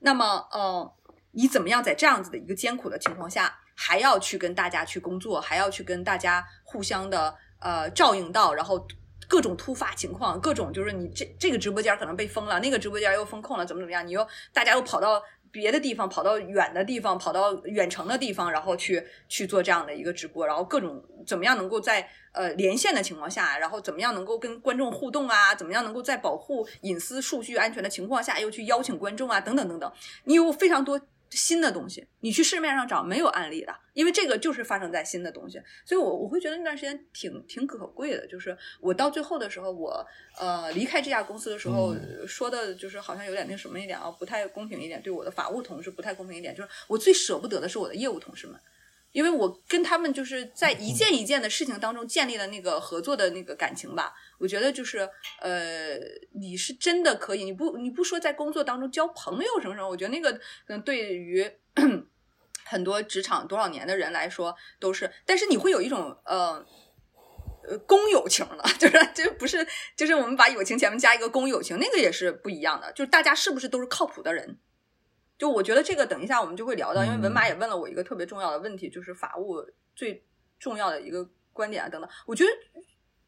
[0.00, 0.92] 那么呃，
[1.32, 8.86] 你怎么样在这样子的一个艰苦的情况下，还要去跟大家去工作，还要去跟大家互相的呃照应到，然后。
[9.28, 14.04] 各种突发情况，各种就是你这这个直播间可能被封了，那个直播间又封控了，怎么怎么样？
[14.04, 25.54] 你又大家又跑到别的地方，跑到远的地方，跑到远程的地方，然后去去做这样的一个直播，然后各种怎么样能够在呃连线的情况下，然后怎么样能够跟观众互动啊？
[25.54, 29.40] 怎么样能够在保护隐私、数据安全的情况下，又去邀请观众啊？
[29.40, 29.92] 等等等等，
[30.24, 31.00] 你有非常多
[31.30, 38.26] 新的东西，你去市面上找没有案例的，因为这个就是发生在新的东西，所以我我会觉得那段时间挺挺可贵的。
[38.26, 40.04] 就是我到最后的时候，我
[40.38, 41.94] 呃离开这家公司的时候，
[42.26, 48.60] 说的就是好像有点那什么一点啊，不太公平一点，对我的法务同事不太公平一点，就是我最舍不得的是我的业务同事们。
[49.12, 55.08] 因为我跟他们就是在一件一件的事情当中建立了那个合作的那个感情吧，我觉得就是
[55.40, 55.98] 呃，
[56.32, 61.50] 你是真的可以，你不你不说在工作当中交朋友什么什么，我觉得那个嗯，对于
[62.64, 66.64] 很多职场多少年的人来说都是，但是你会有一种呃
[67.68, 74.58] 呃公友情了， 就是这不是就是我们把友情前面加一个公友情，那个也是不一样的，就是大家是不是都是靠谱的人。
[75.40, 79.56] 就我觉得这个等一下我们就会聊到，因为文马也问了我一个特别重要的问题，就是法务
[79.96, 80.22] 最
[80.58, 82.10] 重要的一个观点啊等等。
[82.26, 82.50] 我觉得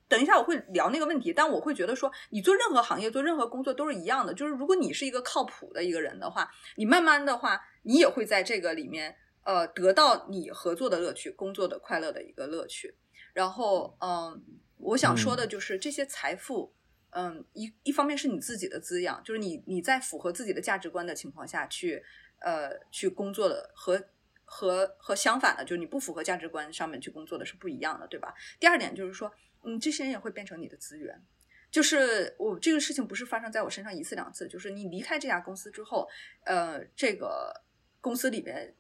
[0.09, 6.47] 等一下我会聊那个问题，但我会觉得说，你做任何行业做任何工作都是一样的，就是如果你是一个靠谱的一个人的话，
[6.77, 12.95] 你慢慢的话，你也会在这个里面呃得到你合作的乐趣、工作的快乐的一个乐趣。
[13.33, 14.39] 然后嗯，
[14.77, 16.75] 我想说的就是这些财富。
[17.15, 22.03] 嗯，一一方面是你自己的滋养，就是你你在符合自己的价值观的情况下去，
[22.41, 24.03] 呃，去工作的和
[24.45, 28.35] 和和相反的，就是你不符合价值观上面去工作的是不一样的，对吧？
[28.59, 29.31] 第二点就是说，
[29.63, 31.23] 嗯，这些人也会变成你的资源，
[31.71, 36.09] 就是我这个事情不是发生在我身上一次两次，就是你离开这家公司之后，
[36.45, 37.63] 呃，这个
[38.01, 38.75] 公司里面。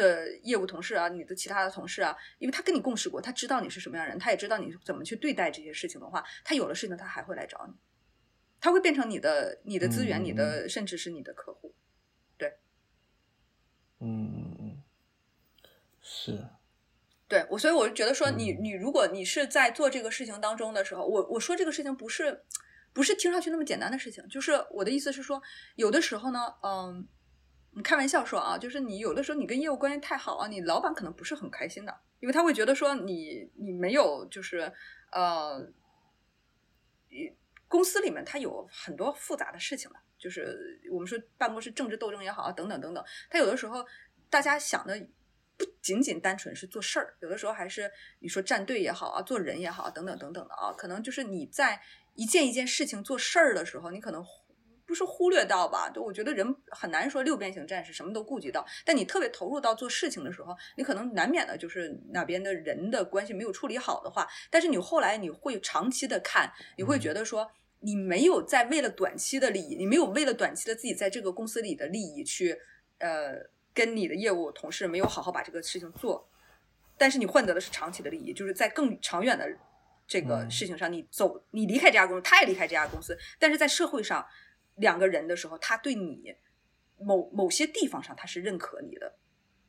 [0.00, 7.74] 的业务同事啊，你的其他的同事啊，因为他跟你共事过，他知道你是什么样人，他也知道你怎么去对待这些事情的话，他有了事情他还会来找你，
[8.58, 11.74] 他会变成你的你的资源，你的甚至是你的客户，
[12.38, 12.58] 对，
[13.98, 14.82] 嗯嗯嗯，
[16.00, 16.46] 是，
[17.28, 22.44] 对我，所以我就觉得说，你你如果你是在做这个事情当中的时候，我我说这个事情不是
[22.94, 25.42] 不是听上去那么简单的事情，就是我的意思是说，
[25.76, 27.06] 有的时候呢，嗯。
[27.72, 34.72] 你开玩笑说啊，就是你有的时候你跟业务关系太好啊，你老板可能不是很开心的，因为他会觉得说你你没有就是
[35.12, 35.64] 呃，
[37.68, 43.86] 公司里面他有很多复杂的事情了，就是我们说办公室政治斗争也好啊，等等等等，他有的时候
[44.28, 45.00] 大家想的
[45.56, 51.80] 不仅仅单纯是做事儿，有的时候还是你说站队也好啊，做人也好等等等等的啊，可能就是你在
[52.16, 54.24] 一件一件事情做事儿的时候，你可能。
[54.90, 55.88] 不是忽略到吧？
[55.88, 58.66] 就我觉得人很难说六边形战士什么都顾及到。
[58.84, 64.26] 但你特别投入到做事情的时候，你可能难免的就是哪边的人的关系没有处理好的话。
[64.50, 67.48] 但是你后来你会长期的看，你会觉得说
[67.78, 72.58] 你没有在为了短期的利益，你没有为了短期的自己在这个公司里的利益去
[72.98, 73.36] 呃
[73.72, 76.28] 跟你的业务同事没有好好把这个事情做。
[76.98, 79.48] 但是你换得的是长期的利益，就是在更长远的
[80.08, 84.26] 这个事情上，你走你离开这家公司，他也离开这家公司，但是在社会上。
[84.80, 86.34] 两个人的时候，他对你
[86.98, 89.18] 某某些地方上，他是认可你的，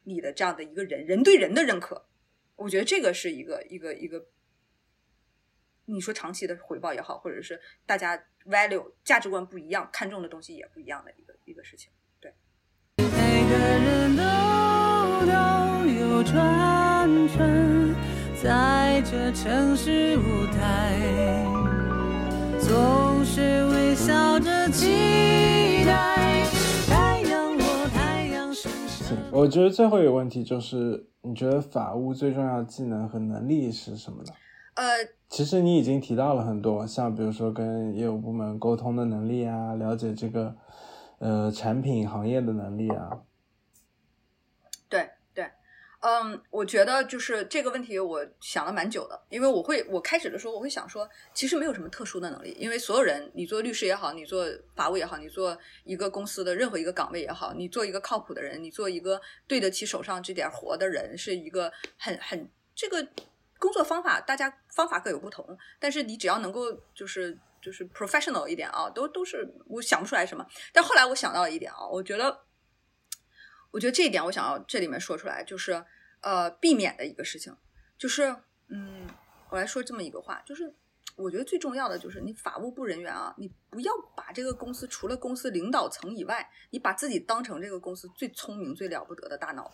[0.03, 2.07] 你的这样的一个人，人对人的认可，
[2.55, 4.25] 我觉得这个是一个一个一个，
[5.85, 11.91] 你说长期的回报也好，或者是大家 value 价值观不一样，看重的东西也不一样的一个一个事情。
[12.19, 12.33] 对。
[12.97, 13.05] 每
[13.49, 14.23] 个人都
[15.91, 17.95] 有转转
[18.41, 21.60] 在这城市舞台。
[22.71, 26.45] 总是微笑着期待
[26.87, 29.13] 太阳落太阳升起。
[29.29, 34.31] 我觉得最后一个问题就是，你觉得法务最重要的技能和能力是什么呢？
[34.75, 34.85] 呃，
[35.27, 40.55] 其实你已经提到了很多，像比如说跟业务部门沟通的能力啊，了解这个
[41.19, 43.19] 呃产品行业的能力啊。
[46.01, 49.21] 嗯，我觉得就是这个问题，我想了蛮久的。
[49.29, 63.07] 因为我会，我开始的时候我会想说，其实没有什么特殊的能力，因为所有人，你做律师也好，你做法务也好，你做一个公司的任何一个岗位也好，你做一个靠谱的人，你做一个对得起手上这点活的人，是一个很很这个
[63.59, 70.43] 工作方法，大家方法各有不同，但是你只要能够就是就是 professional 一点啊，都都是我想不出来什么。
[70.73, 72.39] 但后来我想到了一点啊，我觉得。
[73.71, 75.83] 我觉得这一点我想要这里面说出来，就是
[76.19, 77.55] 呃避免的一个事情，
[77.97, 78.35] 就是
[78.67, 79.07] 嗯，
[79.49, 80.75] 我来说这么一个话，就是
[81.15, 89.71] 我觉得最重要的就是你法务部人员啊，你不要把这个公司除了公司领导层以外，你把自己当成这个公司最聪明、最了不得的大脑，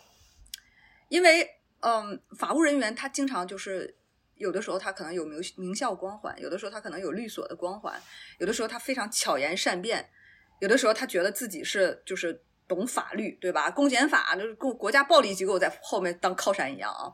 [1.08, 3.96] 因为嗯，法务人员他经常就是
[4.36, 8.00] 有的时候他可能有名名校光环，有的时候他可能有律所的光环，
[8.38, 10.08] 有的时候他非常巧言善辩，
[10.60, 12.44] 有的时候他觉得自己是就是。
[12.68, 13.70] 懂法律对吧？
[13.70, 17.10] 公检法就是国国家暴力机构在后面当靠山一样啊，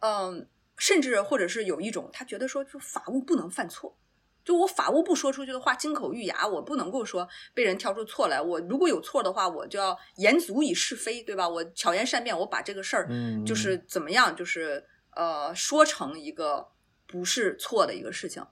[0.00, 3.96] 嗯，甚至或者是有一种他觉得说，就法务不能犯错，
[4.44, 8.40] 就我法务不说出去的话，金口玉牙，我不能够说被人挑出错来。
[8.40, 11.48] 我如果有错的话，我就要言足以是非，对吧？
[11.48, 13.08] 我巧言善辩，我把这个事儿，
[13.46, 16.68] 就是怎么样，就是呃，说成一个
[17.06, 18.46] 不是错的一个事情，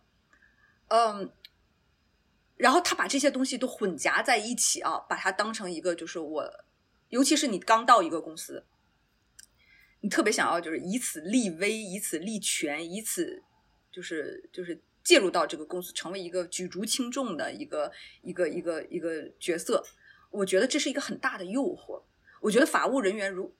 [0.88, 1.30] 嗯。
[2.62, 6.48] 然后他把这些东西都混杂在一起啊，把它当成一个，就是我，
[7.08, 8.64] 尤其是你刚到一个公司，
[10.00, 13.42] 你特别想要就是以此立威，以此立权，以此
[13.90, 17.90] 就是就是介入到这个公司，成为一个举足轻重的一个
[18.22, 19.84] 一个一个一个角色。
[20.30, 22.00] 我觉得这是一个很大的诱惑。
[22.40, 23.52] 我觉得法务人员如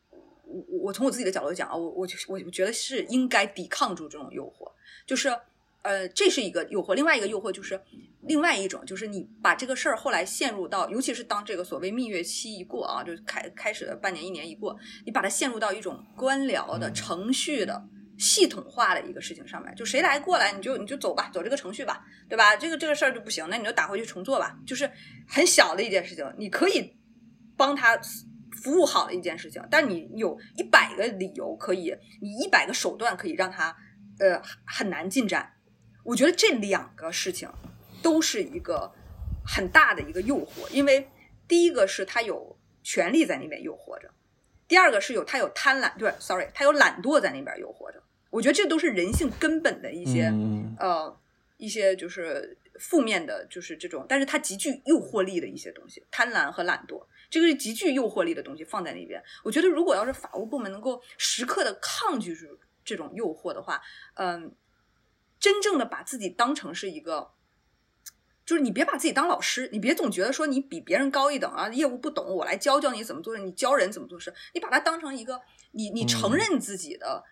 [0.44, 4.70] 我我从我自己的角度讲啊，我我我我觉得是应该抵抗住这种诱惑，
[5.04, 5.36] 就是。
[5.82, 7.80] 呃，这是一个诱惑，另外一个诱惑就是
[8.22, 17.82] 另外一种，就是你把这个事儿后来陷入到，尤其是当这个所谓蜜月期一过啊，就开开始半年一年一过，你把它陷入到一种官僚的程序的
[18.16, 22.54] 系统化的一个事情上面，就谁来过来你就你就走吧，走这个程序吧，对吧？
[22.54, 24.88] 这个这个事儿就不行，那你就打回去重做吧，就是
[25.26, 26.94] 很小的一件事情，你可以
[27.56, 27.98] 帮他
[28.62, 33.74] 服务好的一件事情，但你有一百个理由可以，你一百个手段可以让他
[34.20, 35.50] 呃很难进展。
[36.04, 37.48] 我觉得这两个事情
[38.02, 38.92] 都是一个
[39.46, 41.08] 很大的一个诱惑，因为
[41.46, 44.10] 第一个是他有权利在那边诱惑着，
[44.66, 48.02] 第二个是有他有贪婪，对，sorry，他有懒惰在那边诱惑着。
[48.30, 50.32] 我觉得这都是人性根本的一些
[50.78, 51.16] 呃
[51.56, 59.22] 一些就是负面的，就是这种，但是它极具诱惑力的一些东西，贪婪和懒惰，这个是极具诱惑力的东西放在那边。
[59.44, 63.80] 我觉得如果要是法务部门能够时刻的抗拒住这种诱惑的话，
[64.14, 64.52] 嗯。
[65.42, 67.32] 真正的把自己当成是一个，
[68.46, 75.40] 就是你别把自己当老师，你别总觉得说你比别人高一等啊，业务不懂，我来教教你怎么做事，你教人怎么做事，你把它当成一个，
[75.72, 77.24] 你你承认自己的，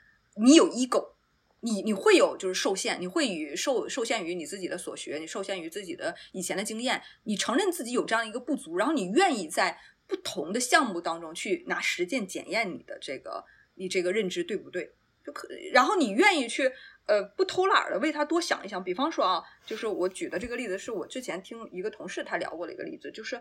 [0.42, 1.12] 你有 ego，
[1.60, 13.44] 你你会有就是受限，你会与受受限于你自己的所学，你受限于自己的以前的经验，你承认自己有这样一个不足，然后你愿意在不同的项目当中去拿实践检验你的这个
[13.76, 14.94] 你这个认知对不对，
[15.24, 16.72] 就可，然后你愿意去。
[17.10, 18.84] 呃，不偷懒的为他多想一想。
[18.84, 23.34] 比方说啊，就是我举的这个例子，是我之前听一个同事他聊过的一个例子，就是，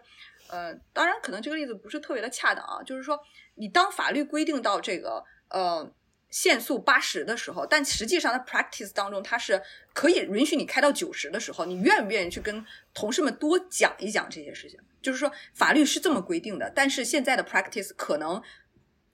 [0.47, 2.81] 呃，当然可能这个例子不是特别的恰当啊。
[2.81, 3.19] 就是说，
[3.53, 5.87] 你当法律规定到这个呃
[6.31, 9.61] 限速八十的时候，但实际上在 practice 当中，它是
[9.93, 14.79] 可以允许你开到九十的时候，你愿不愿意去跟同事们多讲一讲这些事情？
[14.99, 18.41] 就是说，法律是这么规定的，但是现在的 practice 可能。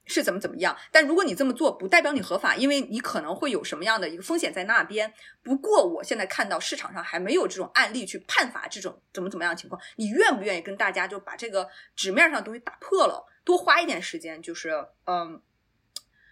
[0.06, 0.76] 是怎么怎么样？
[0.92, 5.12] 但如果你这么做，不代表你合法，因为你可能会有什么样的一个风险在那边。
[5.42, 9.80] 不过，我现在看到市场上还没有这种案例去判罚这种怎么怎么样的情况。
[9.96, 13.26] 你愿不愿意跟大家就把这个纸面上的东西打破了？
[13.44, 15.42] 多花一点时间，就是嗯，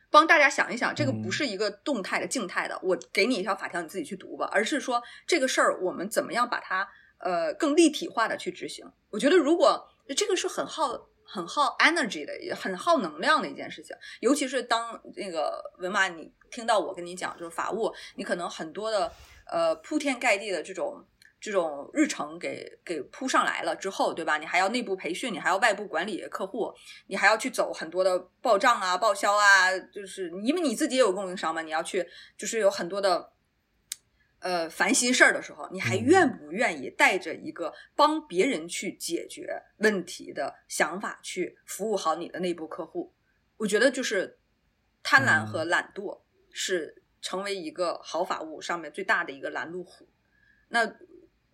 [0.08, 2.78] 帮大家想一想，这个不是一个动态的、静态的。
[2.80, 4.48] 我给你一条法条，你自己去读吧。
[4.52, 8.86] 而是说这个事儿，我们怎么样把它呃更立体化的去执行？
[9.10, 11.08] 我觉得如果这个是很耗。
[11.26, 19.10] 很耗 energy 的，也很耗能量的一件事情，尤其是当那个文马，你听到我跟你讲，就是法务，你可能很多的
[19.50, 21.04] 呃铺天盖地的这种
[21.40, 24.38] 这种日程给给铺上来了之后，对吧？
[24.38, 26.72] 你还要内部培训，你还要外部管理客户，
[27.08, 32.06] 你还要去走很多的报账啊、报销啊，就是因为你自己也有供应商嘛，你要去
[32.36, 33.33] 就是有很多的。
[34.44, 43.14] 呃，烦心事儿的时候，你还愿不愿意带着一个帮别人去解决问题的想法去服务好你的内部客户？
[43.56, 44.38] 我觉得就是
[45.02, 46.20] 贪婪和懒惰
[46.52, 50.06] 是成为一个好法务上面最大的一个拦路虎。
[50.68, 50.94] 那。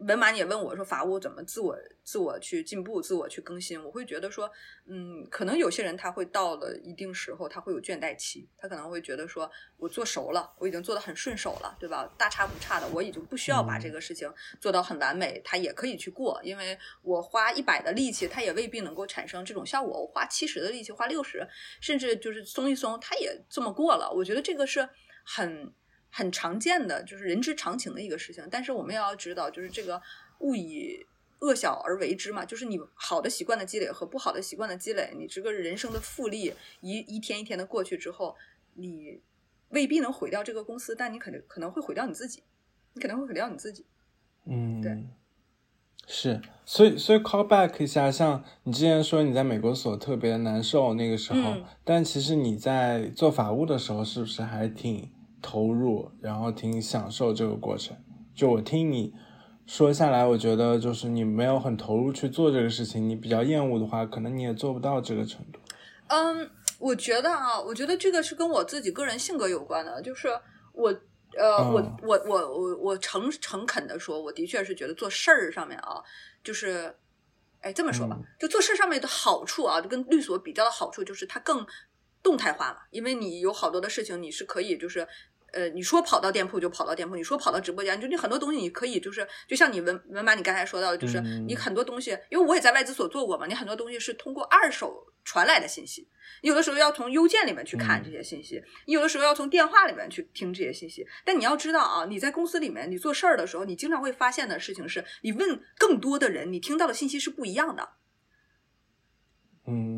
[0.00, 4.50] 文满也问我说：“法务怎么自我自我去进步、自我去更新？”我会觉得说，
[4.86, 12.10] 嗯，可能有些人他会到了一定时候，他会有倦怠期，他可能会觉得说，我做熟了，我已经做得很顺手了，对吧？
[12.16, 20.00] 大差不差的，我已经不需要把这个事情做到很完美，他也可以去过，因为我花一百的力气，他也未必能够产生这种效果。
[20.00, 21.46] 我花七十的力气，花六十，
[21.80, 24.10] 甚至就是松一松，他也这么过了。
[24.10, 24.88] 我觉得这个是
[25.24, 25.74] 很。
[26.10, 30.02] 很常见的就是人之常情的一个事情，但是我们也要知道，就是这个
[30.40, 31.06] 勿以
[31.38, 38.36] 恶小而为之嘛，就是你好的习惯的积累和不好的习惯的积累，你这个人生的复利一一天一天的过去之后，
[38.74, 39.20] 你
[39.70, 42.42] 未必能毁掉这个公司，但你肯定可能会毁掉你自己，
[42.92, 43.86] 你可能会毁掉你自己。
[44.46, 45.04] 嗯，对，
[46.06, 55.08] 是，所以所以 call back 一下，像你之前说你在美国所特别难受那个时候，但其实你在做法务的时候，是不是还挺？
[55.42, 57.96] 投入，然后挺享受这个过程。
[58.34, 59.12] 就我听你
[59.66, 65.60] 说下来，我觉得就是你没有很投入去做这个事情，你比较厌恶的话，可能你也做不到这个程度。
[66.08, 70.00] 嗯，我觉得啊，我觉得这个是跟我自己个人性格有关的。
[70.02, 70.28] 就是
[70.72, 70.88] 我
[71.38, 76.02] 呃，我我我我我诚诚恳的说，我的确是觉得做事儿上面啊，
[76.42, 76.92] 就是，
[77.60, 81.64] 哎，这么说吧，就做事儿上面的好处啊，就跟律所比较的好处就是它更
[82.22, 85.06] 动态化了，因为你有好多的事情你是可以就是。
[85.52, 96.08] 呃，你说跑到店铺就跑到店铺，你说跑到直播间，就你很多东西你可以就是，就像你文文马你刚才说到的，就是你很多东西，因为我也在外资所做过嘛，你很多东西是通过二手传来的信息，
[96.42, 107.88] 你有的时候要从邮件里面去看这些信息，你有的时候要从电话里面去听这些信息，但你要知道啊，你在公司里面你做事儿的时候，你经常会发现的事情是，你问更多的人，你听到的信息是不一样的。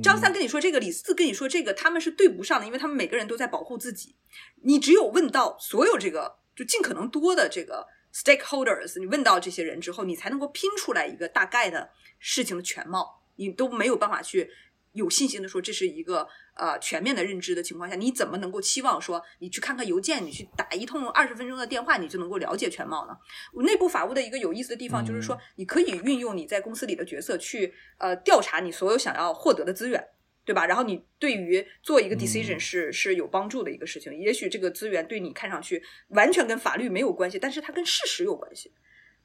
[0.02, 4.16] 张三跟你说这个，李四跟你说这个，他们是对不上的，因为他们每个人都在保护自己。
[4.62, 13.22] 你只有问到所有这个，就尽可能多的这个 stakeholders，你问到这些人之后，你才能够拼出来一个大概的事情的全貌。
[13.36, 14.50] 你都没有办法去。
[14.92, 23.16] 有信心的说，这是一个呃全面的认知的情况下，你怎么能够期望说你去看看邮件，你去打一通二十分钟的电话，你就能够了解全貌呢？
[23.64, 30.04] 内部法务的一个有意思的地方就是说，你可以运用你在公司里的角色去呃调查你所有想要获得的资源，
[30.44, 30.66] 对吧？
[30.66, 34.14] 然后你对于做一个 decision 是是有帮助的一个事情。
[34.14, 38.72] 也许这个资源对你看上去完全跟法律没有关系，但是它跟事实有关系。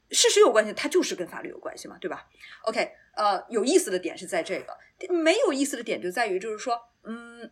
[0.09, 2.25] 事实有关系，它就是跟法律有关系嘛，对吧
[2.63, 4.77] ？OK，呃，有意思的点是在这个，
[5.11, 7.49] 没有意思的点就在于，就是说，嗯，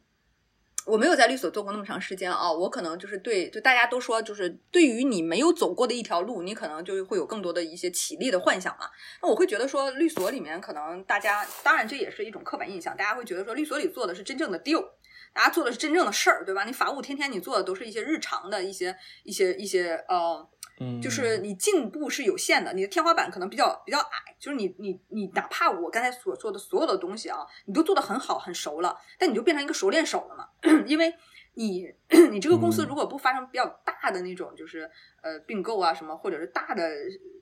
[0.86, 8.88] 我没有在律所做过那么长时间啊，我可能就是对，就大家都说，就是对于你没有走过的一条路，你可能就会有更多的一些起立的幻想嘛。
[9.24, 14.86] 那我会觉得说，律所里面可能大家，当然这也是一种刻板印象，大家会觉得说，律所里做的是真正的 deal，
[15.34, 16.64] 大家做的是真正的事儿，对吧？
[16.64, 20.48] 你法务天天你做的都是一些日常的一些一些一些呃。
[20.80, 24.36] 嗯，就是你进步是有限的，你的天花板可能比较比较矮。
[24.40, 30.50] 就是你你你，哪怕我刚才所说的所有的东西啊，你都做得很好很熟了，但你就变成一个熟练手了嘛？
[30.86, 31.14] 因为
[31.54, 31.92] 你
[32.32, 34.90] 你这个公司如果不发生比较大的那种，就是
[35.22, 37.35] 呃并购啊什么，或者是大的你。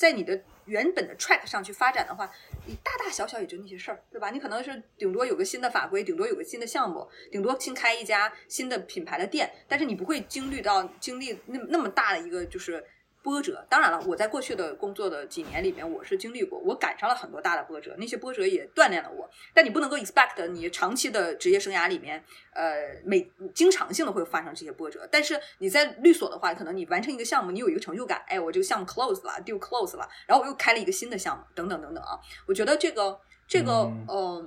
[0.00, 2.32] 在你的原本的 track 上去发展的话，
[2.64, 4.30] 你大大小小也就那些事儿，对吧？
[4.30, 12.82] 你可能是顶多有个新的法规，顶多有个新的项目，顶多新开一家新的品牌的店，但是你不会经历到经历那那么大的一个就是。
[13.22, 19.28] 波折，当然了，我在过去的工作的几年里面，我是经历过，我赶上了很多大的波折，那些波折也锻炼了我。
[19.52, 25.06] 但你不能够 expect 你长期的职业生涯里面，呃，每经常性的会发生这些波折。
[25.12, 32.18] 但是你在律所的话，可能你完成一个项目，你有一个成就感，哎，我这个项目 close 了，deal close 了，然后我又开了一个新的项目，等等等等啊。
[32.46, 34.44] 我觉得这个这个，呃，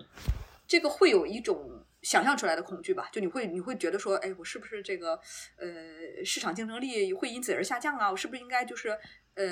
[0.67, 1.82] 这个会有一种。
[2.03, 5.13] 想象出来的恐惧吧，就你会你会觉得说，哎，我是不是这个
[5.57, 8.11] 呃市场竞争力会因此而下降啊？
[8.11, 8.89] 我是不是应该就是
[9.35, 9.45] 呃，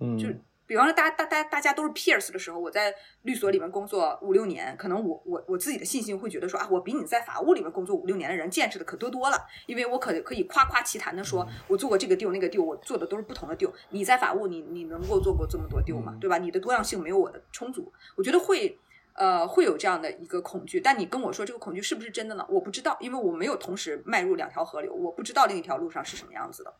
[0.00, 0.28] 嗯，就
[0.66, 13.72] 比方说大家大大大家都是 peers 的时候，我在律所里面工作五六年，可能我我我自己的信心会觉得说啊，我比你在法务里面工作五六年的人见识的可多多了，因为我可可以夸夸其谈的说，我做过这个 deal 那个 deal，我做的都是不同的 deal。
[13.88, 16.16] 你在法务，你你能够做过这么多 deal 吗？
[16.20, 16.38] 对吧？
[16.38, 18.78] 你的多样性没有我的充足，我觉得会。
[19.20, 22.46] 呃，会有这样的一个恐惧，但你跟我说这个恐惧是不是真的呢？
[22.48, 26.74] 我不知道，因为我没有同时迈入两条河流，我不知道另一条路上是什么样子的。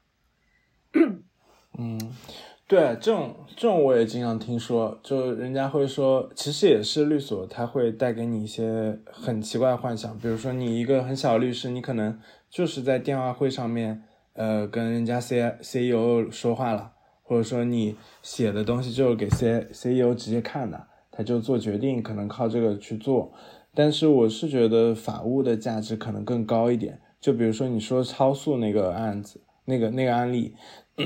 [1.79, 2.01] 嗯，
[2.67, 12.19] 对，这种这种我也经常听说，就人家会说，其实也是律所，他会带给你一些很奇怪的幻想，比如说你一个很小的律师，你可能
[12.49, 20.87] 就是在电话会上面，呃，跟人家 C C E O 说话了，或者说你写的东西就是给 C C E O 直接看的。
[21.23, 23.33] 就做决定，可能靠这个去做，
[23.75, 27.01] 但是我是觉得法务的价值可能更高一点。
[27.21, 30.55] 就比如说你说超速那个案子，那个那个案例，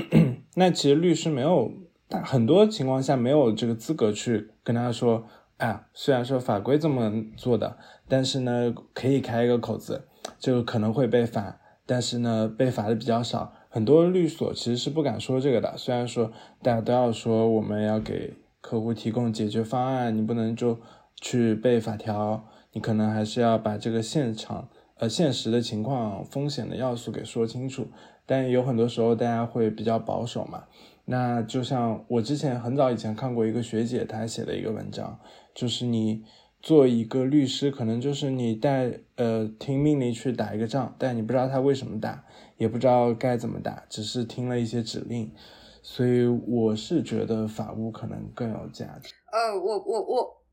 [0.55, 1.71] 那其实律师没有，
[2.09, 5.25] 很多情况下没有这个资格去跟他说，
[5.57, 10.07] 哎，虽然说法规这么做的，但是呢可以开一个口子，
[10.39, 13.53] 就可能会被罚，但是呢被罚的比较少。
[13.69, 16.31] 很多律所其实是不敢说这个的，虽然说
[16.63, 18.33] 大家都要说我们要给。
[18.65, 20.79] 客户提供解决方案，你不能就
[21.21, 27.87] 去背法条，你可能还是要把这个现场呃现实的情况、风险的要素给说清楚。
[28.25, 30.63] 但有很多时候大家会比较保守嘛。
[31.05, 35.19] 那就像我之前很早以前看过一个学姐她写的一个文章，
[35.53, 36.23] 就是你
[36.59, 42.25] 做一个律师，可能就是你带呃听命令去打一个仗，但你不知道他为什么打，
[42.57, 45.31] 也不知道该怎么打，只是听了一些指令。
[45.87, 49.13] 所以我是觉得法务可能更有价值。
[49.31, 50.43] 呃，我我我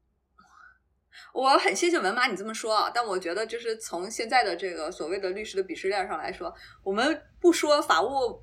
[1.33, 8.43] 我很谢谢文妈你这么说啊，但我觉得就是从现在的这个所谓的律师的鄙视链上来说，我们不说法务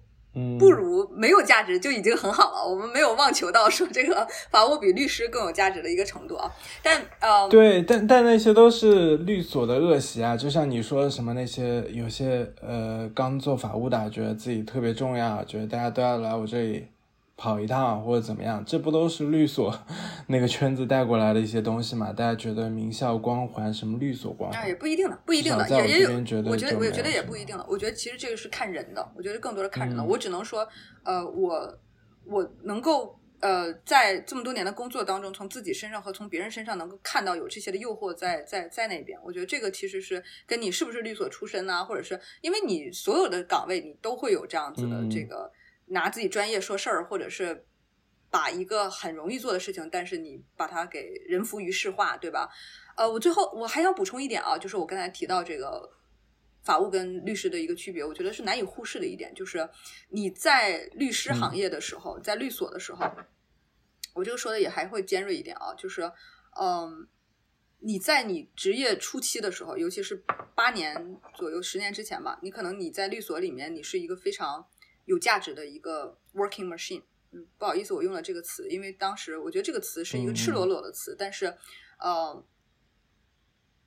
[0.57, 2.63] 不如没有价值就已经很好了。
[2.69, 6.49] 我们没有妄求到说这个法务比律师更有价值的一个程度啊。
[6.81, 10.37] 但呃，对，但但那些都是律所的恶习啊。
[10.37, 16.87] 就像你说什么那些有些呃刚做法务的，觉得自己特别重要，觉得大家都要来我这里。
[17.39, 19.73] 跑一趟或者怎么样， 这不都是律所
[20.27, 22.11] 那个圈子带过来的一些东西嘛？
[22.11, 24.61] 大家觉得名校光环，什么律所光环？
[24.61, 26.11] 啊，也不一定的，不一定的，也也有。
[26.11, 27.65] 我觉得，我觉得也不一定的。
[27.69, 30.03] 我觉得其实这个是看人的，我觉得更多的看人的。
[30.03, 30.67] 我只能说，
[31.03, 31.79] 呃，我
[32.25, 39.17] 我能够呃在这么多年的工作当中，从自己身上和从别人身上能够看到有这些的诱惑在在在那边。
[39.23, 45.49] 我觉得这个其实是跟你是不是律所出身呐，或者是因为你所有的岗位你都会有这样子的这个。
[45.89, 47.65] 拿自己专业说事儿，或者是
[48.31, 52.49] 把一个很容易做的事情，但是你把它给人浮于事化，对吧？
[52.95, 55.89] 呃，我最后我还想补充一点啊，就是我刚才提到这个
[56.63, 59.67] 法务跟律师的一个区别，我觉得是难以忽视的一点，就是
[60.09, 63.09] 你在律师行业的时候，在律所的时候，
[64.13, 66.11] 我这个说的也还会尖锐一点啊，就是
[66.59, 67.07] 嗯，
[67.79, 70.23] 你在你职业初期的时候，尤其是
[70.53, 74.67] 八年左右、十年之前吧，你可能你在律所里面，你是一个非常。
[75.09, 77.01] 有价值的一个 working machine，
[77.31, 81.47] 嗯，不好意思，我用了这个词，因为当时我觉得这个词是一个赤裸裸的词，但是，
[81.97, 82.45] 呃，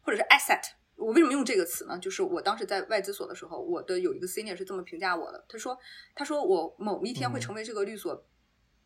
[0.01, 0.61] 或者是 asset，
[0.97, 1.97] 我为什么用这个词呢？
[1.97, 5.79] 就是我当时在外资所的时候，我的有一个 senior 是这么评价我的，他说，
[6.16, 8.27] 他说我某一天会成为这个律所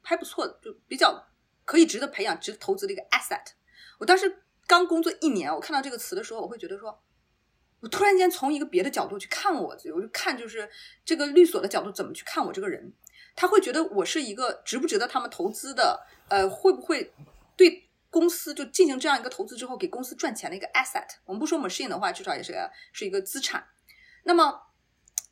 [0.03, 1.27] 还不错的，就比较
[1.65, 3.53] 可以值得培养、值得投资的一个 asset。
[3.99, 7.03] 我当时刚工作一年，我看到这个词的时候，我会觉得说。
[7.87, 10.69] 我突然间从一个别的角度去看我自己，我就看就是
[11.05, 12.93] 这个律所的角度怎么去看我这个人，
[13.37, 17.13] 他会觉得我是一个值不值得他们投资的，呃，会不会
[17.57, 21.07] 对公司就进行这样一个投资之后给公司赚钱的一个 asset。
[21.27, 23.65] 我们不说 machine 的话，至少也是个是一个资产。
[24.25, 24.63] 那么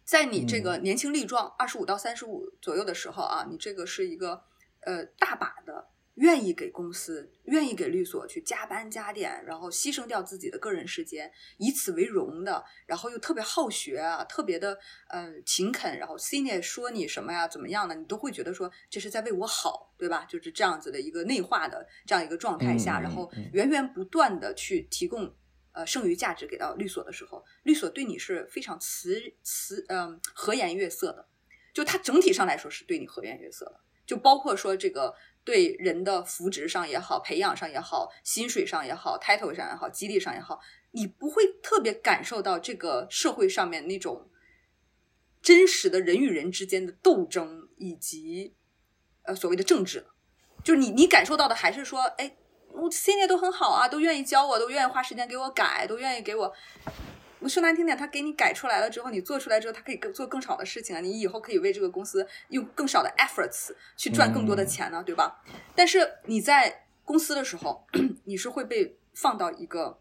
[0.05, 4.45] 在你这个年轻力壮，二十五到三十五左右的时候啊，你这个是一个
[4.83, 5.89] 呃大把的。
[6.15, 20.25] 愿意给公司，愿意给律所去加班加点，然后牺牲掉自己的个人时间，以此为荣的，然后又特别好学啊，特别的呃勤恳，然后 senior 说你什么呀，怎么样的，你都会觉得说这是在为我好，对吧？
[20.29, 25.35] 就是这样子的一个内化的这样一个状态下，然后源源不断的去提供
[25.73, 31.27] 呃剩余价值给到律所的时候，律所对你是非常慈慈嗯和颜悦色的，
[31.73, 35.13] 就它整体上来说是对你和颜悦色的，就包括说这个。
[35.45, 40.59] 对人的福祉上也好，培养上也好，薪水上也好，title 上也好，激励上也好，
[40.93, 44.31] 你不会特别感受到这个社会上面那种
[45.43, 48.55] 真实的人与人之间的斗争以及
[49.25, 50.07] 呃所谓的政治，
[50.63, 52.37] 就是你你感受到的还是说，哎，
[52.73, 56.55] 我 senior 都很好啊，都愿意教我，都愿意花时间给我改，都愿意给我。
[57.49, 61.01] 说难听点，他给你改出来了之后，你做出来之后，他可以更做更少的事情啊！
[61.01, 65.43] 你以后可以为这个公司用更少的 efforts 去赚更多的钱呢，对吧？
[65.75, 67.87] 但是你在公司的时候，
[68.25, 70.01] 你是会被放到一个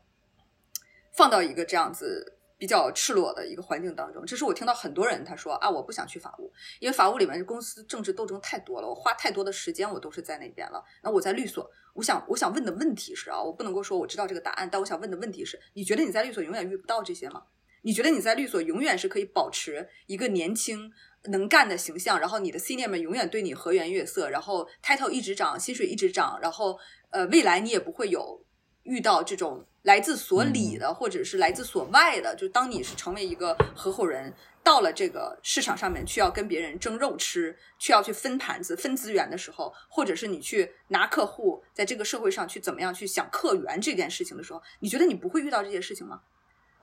[1.12, 2.33] 放到一个这样子。
[2.64, 6.50] 比较赤裸的一个环境当中，这是我听到很多人他说啊，我不想去法务，
[6.80, 10.82] 因为法务里面公司政治斗争太多了，我花太多的时间我都是在那边了。
[11.02, 17.44] 那我在律所，我想我想问的问题是啊，我不能够说我知道这个答案，但我想问的问题是，你觉得你在律所永远遇不到这些吗？
[17.82, 20.90] 你觉得你在律所永远是可以保持一个年轻
[21.24, 28.46] 能干的形象，然后你的 senior 们永远对你和颜悦色，然后 title 一直涨，薪水一直涨，然后呃未来你也不会有
[28.84, 29.68] 遇到这种。
[29.84, 46.22] 来自所里的，或者是来自所外的，就当你是成为一个合伙人，到了这个市场上面去要跟别人争肉吃，去要去分盘子、分资源的时候，或者是你去拿客户，在这个社会上去怎么样去想客源这件事情的时候，你觉得你不会遇到这些事情吗？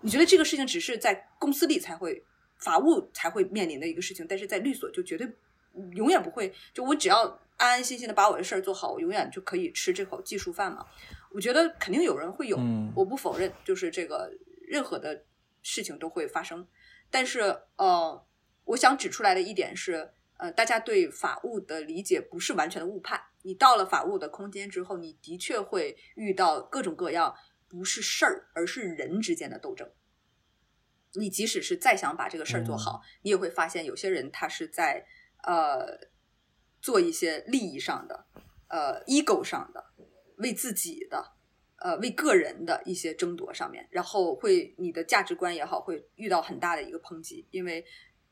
[0.03, 2.23] 你觉得这个事情只是在公司里才会、
[2.59, 5.27] 法务才会面临的一个事情，但是在律所就绝对
[5.95, 6.53] 永远不会。
[6.75, 7.23] 就我只要
[7.57, 10.85] 安安心心的把我的事儿做好，我永远就可以吃这口技术饭嘛。
[11.33, 12.59] 我觉得肯定有人会有，
[12.95, 14.31] 我不否认，就是这个
[14.67, 15.25] 任何的
[15.63, 16.67] 事情都会发生。
[17.11, 17.41] 但是，
[17.77, 18.27] 呃，
[18.65, 23.21] 我想指出来的一点是，呃，大家对法务的理解不是完全的误判。
[23.43, 27.35] 你到了法务的空间之后，你的确会遇到各种各样
[27.69, 29.89] 不是事儿，而是人之间的斗争。
[31.15, 35.07] 你即使是再想把这个事儿做好，你也会发现有些人他是在
[35.45, 36.09] 呃
[36.81, 38.27] 做一些利益上的，
[38.69, 39.90] 呃，ego 上的。
[40.41, 41.33] 为自己的，
[41.77, 47.85] 呃，为个人的一些争夺上面，然后会你的价值观也好，会遇到很大的一个抨击，因为，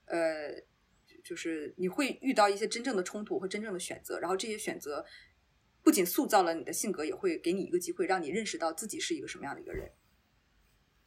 [0.07, 0.55] 呃，
[1.23, 5.05] 就是你会遇到一些真正的冲突和真正的选择，然后这些选择
[5.83, 9.91] 不仅塑造了你的性格，也会给你一个机会，让你认识到自己是一个什么样的一个人，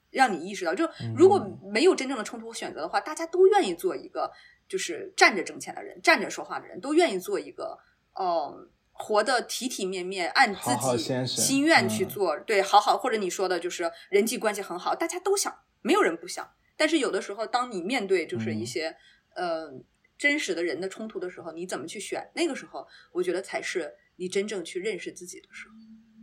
[0.10, 4.32] 让你意识到，就如果没有真正的冲突和选择的话，大家都愿意做一个。
[4.68, 7.78] 就是站着挣钱的人，站着说话的人，都愿意做一个，
[8.16, 8.70] 呃，
[9.02, 16.48] 活得体体面面，按自己心愿去做，对，好好或者你说的就是人际关系很好，大家都想，没有人不想。
[16.78, 18.96] 但是有的时候，当你面对就是一些
[19.36, 19.72] 呃
[20.18, 22.30] 真实的人的冲突的时候，你怎么去选？
[22.36, 25.74] 那个时候，我觉得才是你真正去认识自己的时候，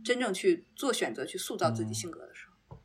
[0.03, 2.77] 真正去做选择、去塑造自己性格的时候。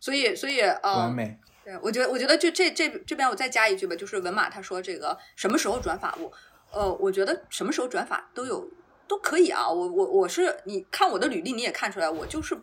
[0.00, 1.38] 所以，所以呃，完美。
[1.64, 6.32] 对，我觉得，我觉得就这这这边我再加一句吧，就是文马他说这个什么时候转法务？
[6.72, 8.68] 呃，我觉得什么时候转法都有
[9.08, 9.68] 都可以啊。
[9.68, 12.58] 我我我是你看我的履历你也看出来，我就是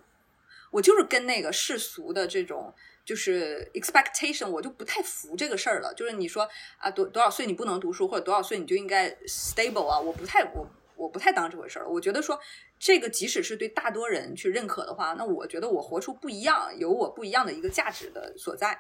[0.72, 2.74] 我就是跟那个世俗的这种
[3.06, 5.94] 就是 expectation，我就不太服这个事儿了。
[5.96, 6.48] 就是你说
[6.78, 11.90] 啊多多少岁你不能读书，或者多少岁你就应该 stable 啊，我不太我我不太当这回事儿。
[11.90, 12.40] 我觉得说
[12.78, 18.80] 这个即使是对大多人去认可的话，那我觉得我活出不一样，有我不一样的一个价值的所在。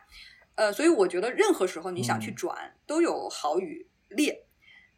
[0.55, 4.45] 呃，所以我觉得任何时候你想去转都有好与劣。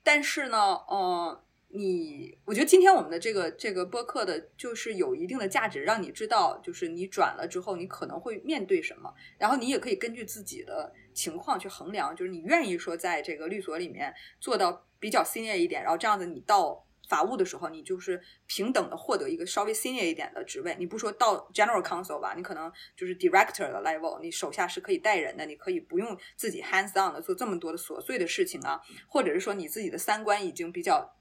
[0.05, 16.84] 但是呢，呃，你，我觉得今天我们的这个这个播客的，就是有一定的价值，让你知道，就是你转了之后，你可能会面对什么，然后你也可以根据自己的情况去衡量，就是你愿意说在这个律所里面做到比较 senior 一点，然后这样子你到。
[17.07, 20.75] 法务的时候，你就是平等的获得一个稍微 senior 一点的职位。
[20.79, 28.79] 你不说到 general counsel 吧，你可能就是 director 的 level，你手下是可以带人的，你可以不用自己 hands on 的做这么多的琐碎的事情啊。
[29.07, 31.15] 或者是说你自己的三观已经比较，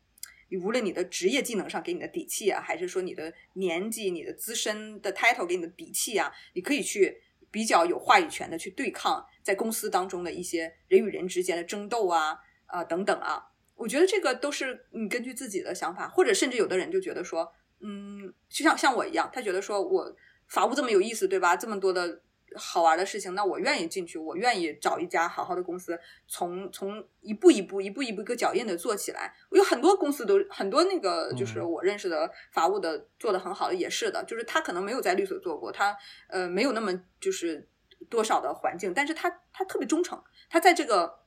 [0.49, 13.51] 你无论你的职业技能上给你的底气啊，还是说你的年纪、你的资深的 title 给你的底气啊，你可以去比较有话语权的去对抗在公司当中的一些人与人之间的争斗啊啊等等啊。
[13.85, 20.16] 我觉得这个都是你根据自己的想法，或者甚至有的人就觉得说，嗯，就像像我一样，他觉得说我
[20.49, 21.55] 法务这么有意思，对吧？
[21.55, 22.22] 这么多的
[22.57, 29.35] 好玩的事情，那我愿意进去，我愿意找一家好好的公司，从从一步一步、一步一步一个脚印的做起来。
[29.51, 35.95] 我有很多公司都很多那个，就是我认识的法务的做的很好的也是的，就是他可能没有在律所做过，他
[36.28, 37.68] 呃没有那么就是
[38.09, 40.18] 多少的环境，但是他他特别忠诚，
[40.49, 41.22] 他在这个。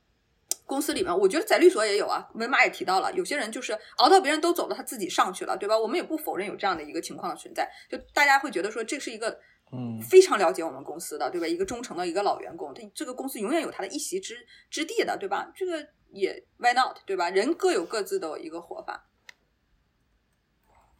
[0.68, 2.28] 公司里面，我觉得在律所也有啊。
[2.34, 5.76] 文马也提到了，有些人就是熬到别人都走了，他自己上去了，对吧？
[5.76, 7.66] 我们也不否认有这样的一个情况的存在。
[7.88, 9.40] 就大家会觉得说，这是一个
[9.72, 11.46] 嗯非常了解我们公司的，对吧？
[11.46, 14.36] 一个忠诚的一个老员工，他这个公司永远有他的一席之
[14.70, 15.50] 之地的，对吧？
[15.56, 17.30] 这个也 why not，对吧？
[17.30, 19.08] 人各有各自的一个活法。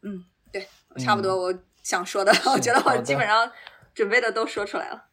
[0.02, 0.66] 嗯，对，
[0.98, 3.52] 差不多我想说的，我觉得我基本上
[3.92, 5.04] 准备的都说出来了。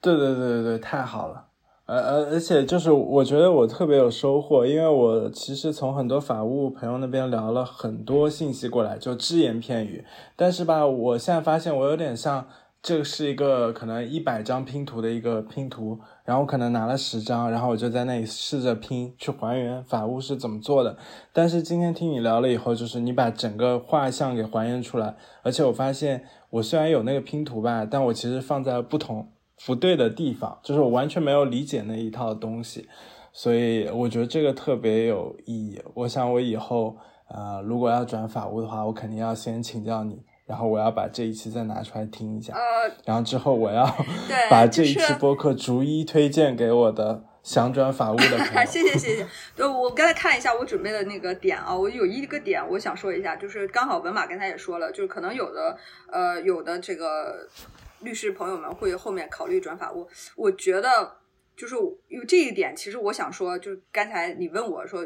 [0.00, 1.50] 对对对对对，太好了。
[1.86, 10.02] 而而而且就是我觉得我特别有收获，因为我其实从很多法务朋友那边聊了很多信息过来，就只言片语。
[10.34, 12.46] 但是吧，我现在发现我有点像
[12.82, 20.96] 这是一个可能一百张拼图的一个拼图，然后可能拿了十张，然后我就在那里试着拼去还原法务是怎么做的。
[21.34, 29.28] 但是今天听你聊了以后，就是你把整个画像给还原出来，而且我发现我虽然有那个拼图吧，但我其实放在不同。
[29.66, 32.88] 不对的地方，就是我完全没有理解那一套东西，
[33.32, 35.80] 所以我觉得这个特别有意义。
[35.94, 36.96] 我想我以后，
[37.28, 42.60] 呃，如果要转法务的话，我肯定要先请教你，然后我要把这一期再拿出来听一下，呃
[43.04, 43.86] 然后之后我要
[44.50, 48.64] 把这一期播客逐一推荐给我的想转法务的朋友。
[48.68, 49.26] 谢谢谢谢。
[49.56, 55.78] 对，我刚才看一下我准备的那个点啊，我有一个点我想说一下，就是刚好文马刚才也说了，就是可能有的，
[56.12, 57.48] 呃，有的这个。
[58.04, 61.16] 律师朋友们会后面考虑转法务，我觉得
[61.56, 61.74] 就是
[62.08, 65.04] 因为这一点，其实我想说，就是刚才你问我说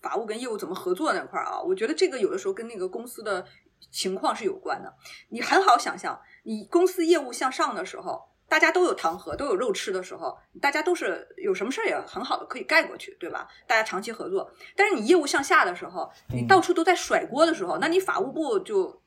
[0.00, 3.44] 法务跟业务怎么合作那块儿啊，我觉得这个有的时候跟那个公司的
[3.90, 4.94] 情况是有关的。
[5.28, 13.48] 你很好想象，你公司业务向上的时候，大家都有糖喝，都有肉吃的时候，大家都是有什么事儿也很好的可以盖过去，对吧？
[13.66, 14.50] 大家长期合作。
[14.76, 19.02] 但是你业务向下的时候，你到处都在甩锅的时候，那你法务部就。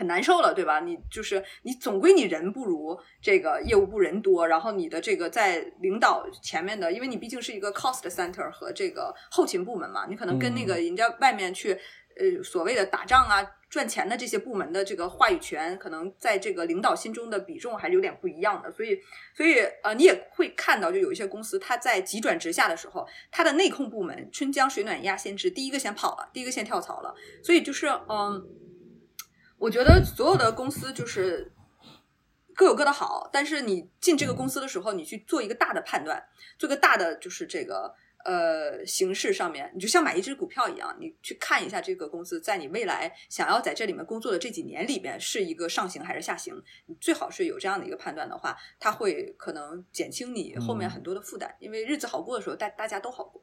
[0.00, 0.80] 很难受了，对吧？
[0.80, 11.74] 你就是你，总归你人不如这个业务部人多，然后你的这个在领导前面的，因为你毕竟是一个 cost center 和这个后勤部门嘛，你可能跟那个人家外面去
[12.18, 18.72] 呃所谓的打仗啊赚钱的这些部门的这个话语权，可能在这个领导心中的比重还是有点不一样的。
[18.72, 18.98] 所以，
[19.36, 27.14] 所以呃，你也会看到，就有一些公司，它在急转直下的时候，它的内控部门春江水暖鸭先知，第一个先跑了，第一个先跳槽了。
[27.44, 28.48] 所以就是嗯。
[29.60, 31.52] 我觉得所有的公司就是
[32.54, 36.26] 各有各的好，但是你进这个公司的时候，你去做一个大的判断，
[36.58, 37.94] 做个大的就是这个
[38.24, 46.54] 呃形式上面，你就像买一只股票一样，你去看一下这个公司在你未来想要在这里面工作的这几年里边是一个上行还是下行，
[46.86, 53.42] 你最好是有这样的一个判断的话，它会可能减轻你后面很多的负担，因为日子好过的时候，大大家都好过。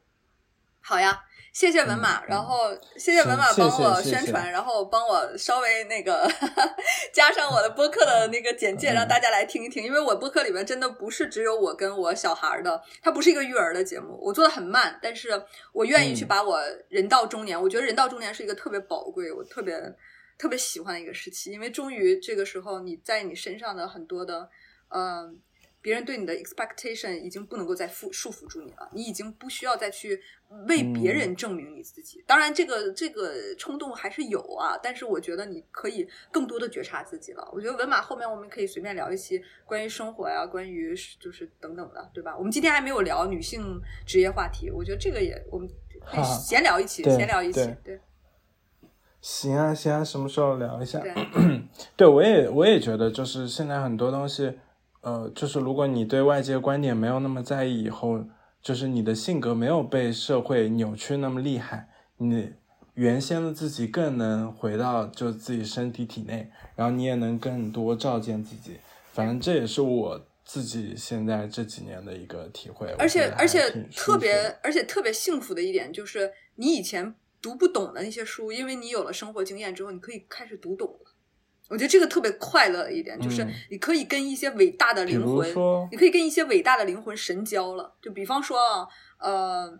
[0.80, 1.24] 好呀，
[1.58, 6.30] 谢谢文马，然后谢谢文马帮我宣传，然后帮我稍微那个
[7.12, 9.82] 加上我的播客的那个简介，让大家来听一听。
[9.82, 15.30] 因为我播客里面真的不是只有我跟我小孩的，它不是一个育儿的节目，我做的很慢，但是
[15.72, 19.74] 我愿意去把我人到中年，我觉得人到中年是一个特别宝贵，我特别
[20.38, 24.48] 特别喜欢的一个时期，因为终于这个时候你在你身上的很多的
[24.90, 25.40] 嗯。
[25.80, 30.20] 别人对你的 expectation 已经不能够再束束缚住你了，你已经不需要再去
[30.66, 32.22] 为别人证明你自己。
[32.26, 37.48] 当然，这个这个冲动还是有啊，但是我觉得你可以更多的觉察自己了。
[37.52, 42.36] 我觉得文马后面我们可以随便聊一些关于生活呀，关于就是等等的，对吧？
[42.36, 45.68] 我们今天还没有聊女性职业话题，我觉得这个也我们
[46.04, 48.00] 可以闲聊一起，闲聊一起，对。
[49.20, 51.00] 行啊，行啊，什么时候聊一下？
[51.00, 51.12] 对，
[51.96, 54.58] 对我也我也觉得，就是现在很多东西。
[55.00, 58.24] 呃，就是如果你对外界观点没有那么在意，以后
[58.60, 62.52] 就是你的性格没有被社会扭曲那么厉害，你
[62.94, 68.76] 原先的自己更能回到就自己身体体内，然后你也能更多照见自己。
[69.12, 72.88] 反正这也是我自己现在这几年的一个体会。
[72.98, 81.07] 而且而且特别而且特别幸福的一点就是，你以前读不懂的那些书，因为你有了生活经验之后，你可以开始读懂了。
[81.68, 85.48] 我觉得这个特别快乐的一点，就是你可以跟一些伟大的灵魂，
[85.90, 87.94] 你可以跟一些伟大的灵魂神交了。
[88.00, 88.88] 就比方说啊，
[89.18, 89.78] 呃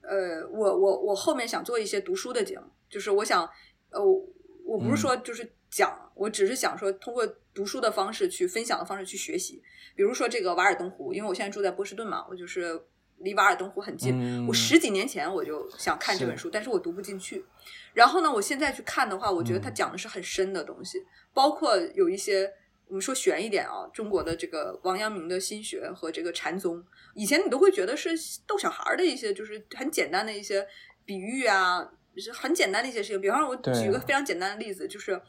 [0.00, 3.48] 呃，我我我后面想做一些读书的节目，就是我想，
[3.90, 4.02] 呃，
[4.64, 9.62] 我不是说就是讲，我只是想说通过读书的方式去分享的方式去学习。
[9.94, 12.80] 比如说这个《瓦尔登湖》，因为我现在住在波士顿嘛，我就是
[13.18, 14.46] 离瓦尔登湖很近。
[14.46, 17.44] 我十几年前我就想看这本书，但是我读不进去。
[17.94, 22.52] 然后呢，我现在去看的话，我觉得他讲的是很深的东西，包括有一些
[22.88, 28.10] 我们说悬一点啊，中国的这个王阳明的心学和这个禅宗，以前你都会觉得是
[28.46, 30.66] 逗小孩的一些，就是很简单的一些
[31.04, 33.20] 比喻啊，是很简单的一些事情。
[33.20, 35.20] 比方说，我举个非常简单的例子，就是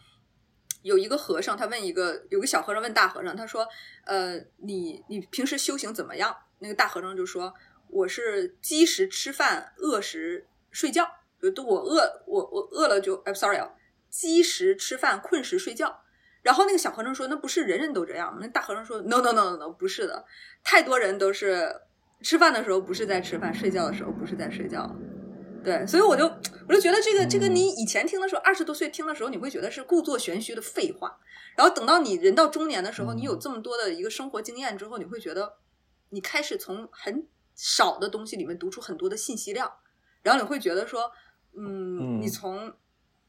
[0.84, 3.68] 有一个和尚，他问一个有个小和尚问大和尚，他说
[4.06, 7.54] ：“呃，你你平时修行怎么样？”那个大和尚就说
[7.90, 11.08] ：“我是饥时吃饭，饿时睡觉。”
[11.56, 13.70] 都我饿，我我饿了就哎，sorry 啊，
[14.10, 16.02] 饥时吃饭，困时睡觉。
[16.42, 20.26] 然后那个小和尚说：“那不是人人都这样吗？”那大和尚说：“No no no no no，不是的，
[20.64, 21.74] 太多人都是
[22.22, 24.94] 吃饭的时候不是在吃饭，睡觉的时候不是在睡觉。”
[25.64, 26.26] 对，所以我就
[26.68, 31.20] 我就觉得这个这个你以前听的时候，二十多岁听的时候，你会觉得是故作玄虚的废话。
[31.56, 35.58] 然后等到你人到中年的时候，你有这么多的一个生活经验之后，你会觉得
[36.10, 37.28] 你开始从很
[37.58, 39.70] 少的东西里面读出很多的信息量，
[40.24, 41.12] 然后你会觉得说。
[41.60, 42.72] 嗯，你从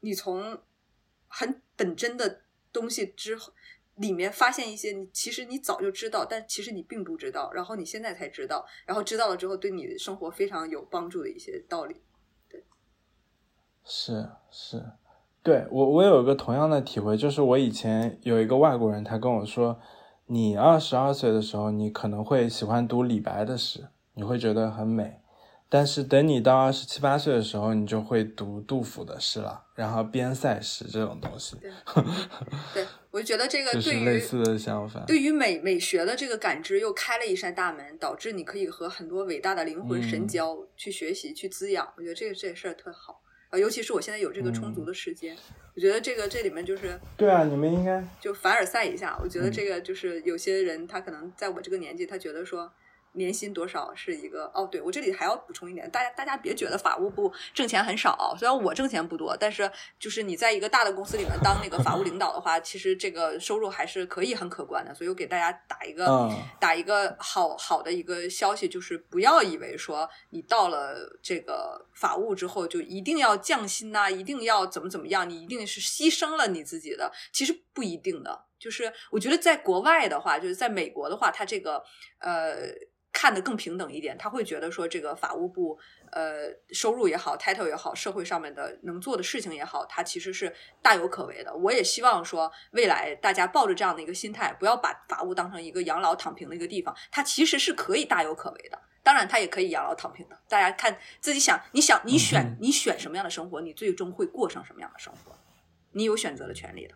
[0.01, 0.55] 你从
[1.27, 3.51] 很本真的东西之后
[3.95, 12.03] 里面发现一些你其实你早就知道，但其实你并不知道，然后你现在才知道，然后知道了之后对你生活非常有帮助的一些道理。
[12.47, 12.63] 对，
[13.83, 14.85] 是是，
[15.41, 19.79] 对我我有一个同样的体会，就是我以前有一个外国人，他跟我说，
[20.27, 25.21] 你二十二岁的时候，你可能会喜欢读李白的诗，你会觉得很美。
[25.69, 31.55] 但是等你到二十七八岁的时候，你就会读杜甫的诗了，然后边塞诗这种东西。
[31.61, 31.71] 对，
[32.73, 41.87] 对我就觉得这个对于类似的想法，对于美美学的这个感知又开了一扇大门，导致你可以和很多伟大的灵魂神交，去学习去滋养。
[41.95, 45.37] 我觉得这个这事儿特好啊，尤其是我现在有这个充足的时间，
[45.75, 49.15] 我觉得这个这里面就是对啊，你们应该就凡尔赛一下。
[49.21, 52.73] 我觉得这个就是有些人他可能在我这个年纪，他觉得说。
[53.13, 54.67] 年薪多少是一个哦？
[54.71, 64.93] 对我这里还要补充一点，大家大家别觉得法务部挣钱很少，虽然我挣钱不多，但是就是你在一个大的公司里面当那个法务领导的话，其实这个收入还是可以很可观的。
[64.93, 66.29] 所以我给大家打一个
[66.59, 78.45] 打一个好好的一个消息，就是不要以为说你到了这个法务之后就一定要降薪呐，一定要怎么怎么样，你一定是牺牲了你自己的，其实不一定的。
[78.59, 81.83] 就是我觉得在国外的话，就是在美国的话，它这个
[82.19, 82.55] 呃。
[83.21, 85.77] 看得更平等一点，他会觉得说这个法务部，
[86.13, 91.53] 呃，收入也好，title 也好，社会上面的能做的事情也好，它其实是大有可为的。
[91.53, 98.79] 我也希望说，未来大家抱着这样的一个心态，不要把法务当成一个养老躺平的一个地方，它其实是可以大有可为的。
[99.03, 100.39] 当然，它也可以养老躺平的。
[100.47, 105.37] 大家看自己想，你想你选你选什么样的生活，你最终会过上什么样的生活，
[105.91, 106.95] 你有选择的权利的。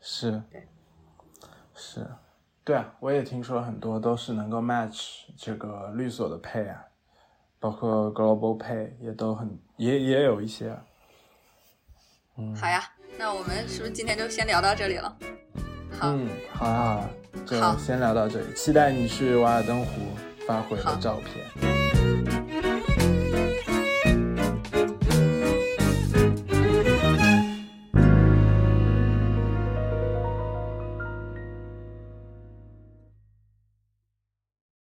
[0.00, 0.68] 是，对，
[1.74, 2.06] 是。
[2.64, 6.82] 对啊，我也听说很多都是能够 match 这个律所的 pay 啊，
[7.60, 10.74] 包括 Global Pay 也都很也也有一些。
[12.38, 12.82] 嗯，好呀，
[13.18, 15.14] 那我们是不是今天就先聊到这里了？
[16.00, 17.10] 好，嗯，好呀好呀，
[17.44, 20.00] 就先聊到这里，期待你去瓦尔登湖
[20.46, 21.83] 发回的照片。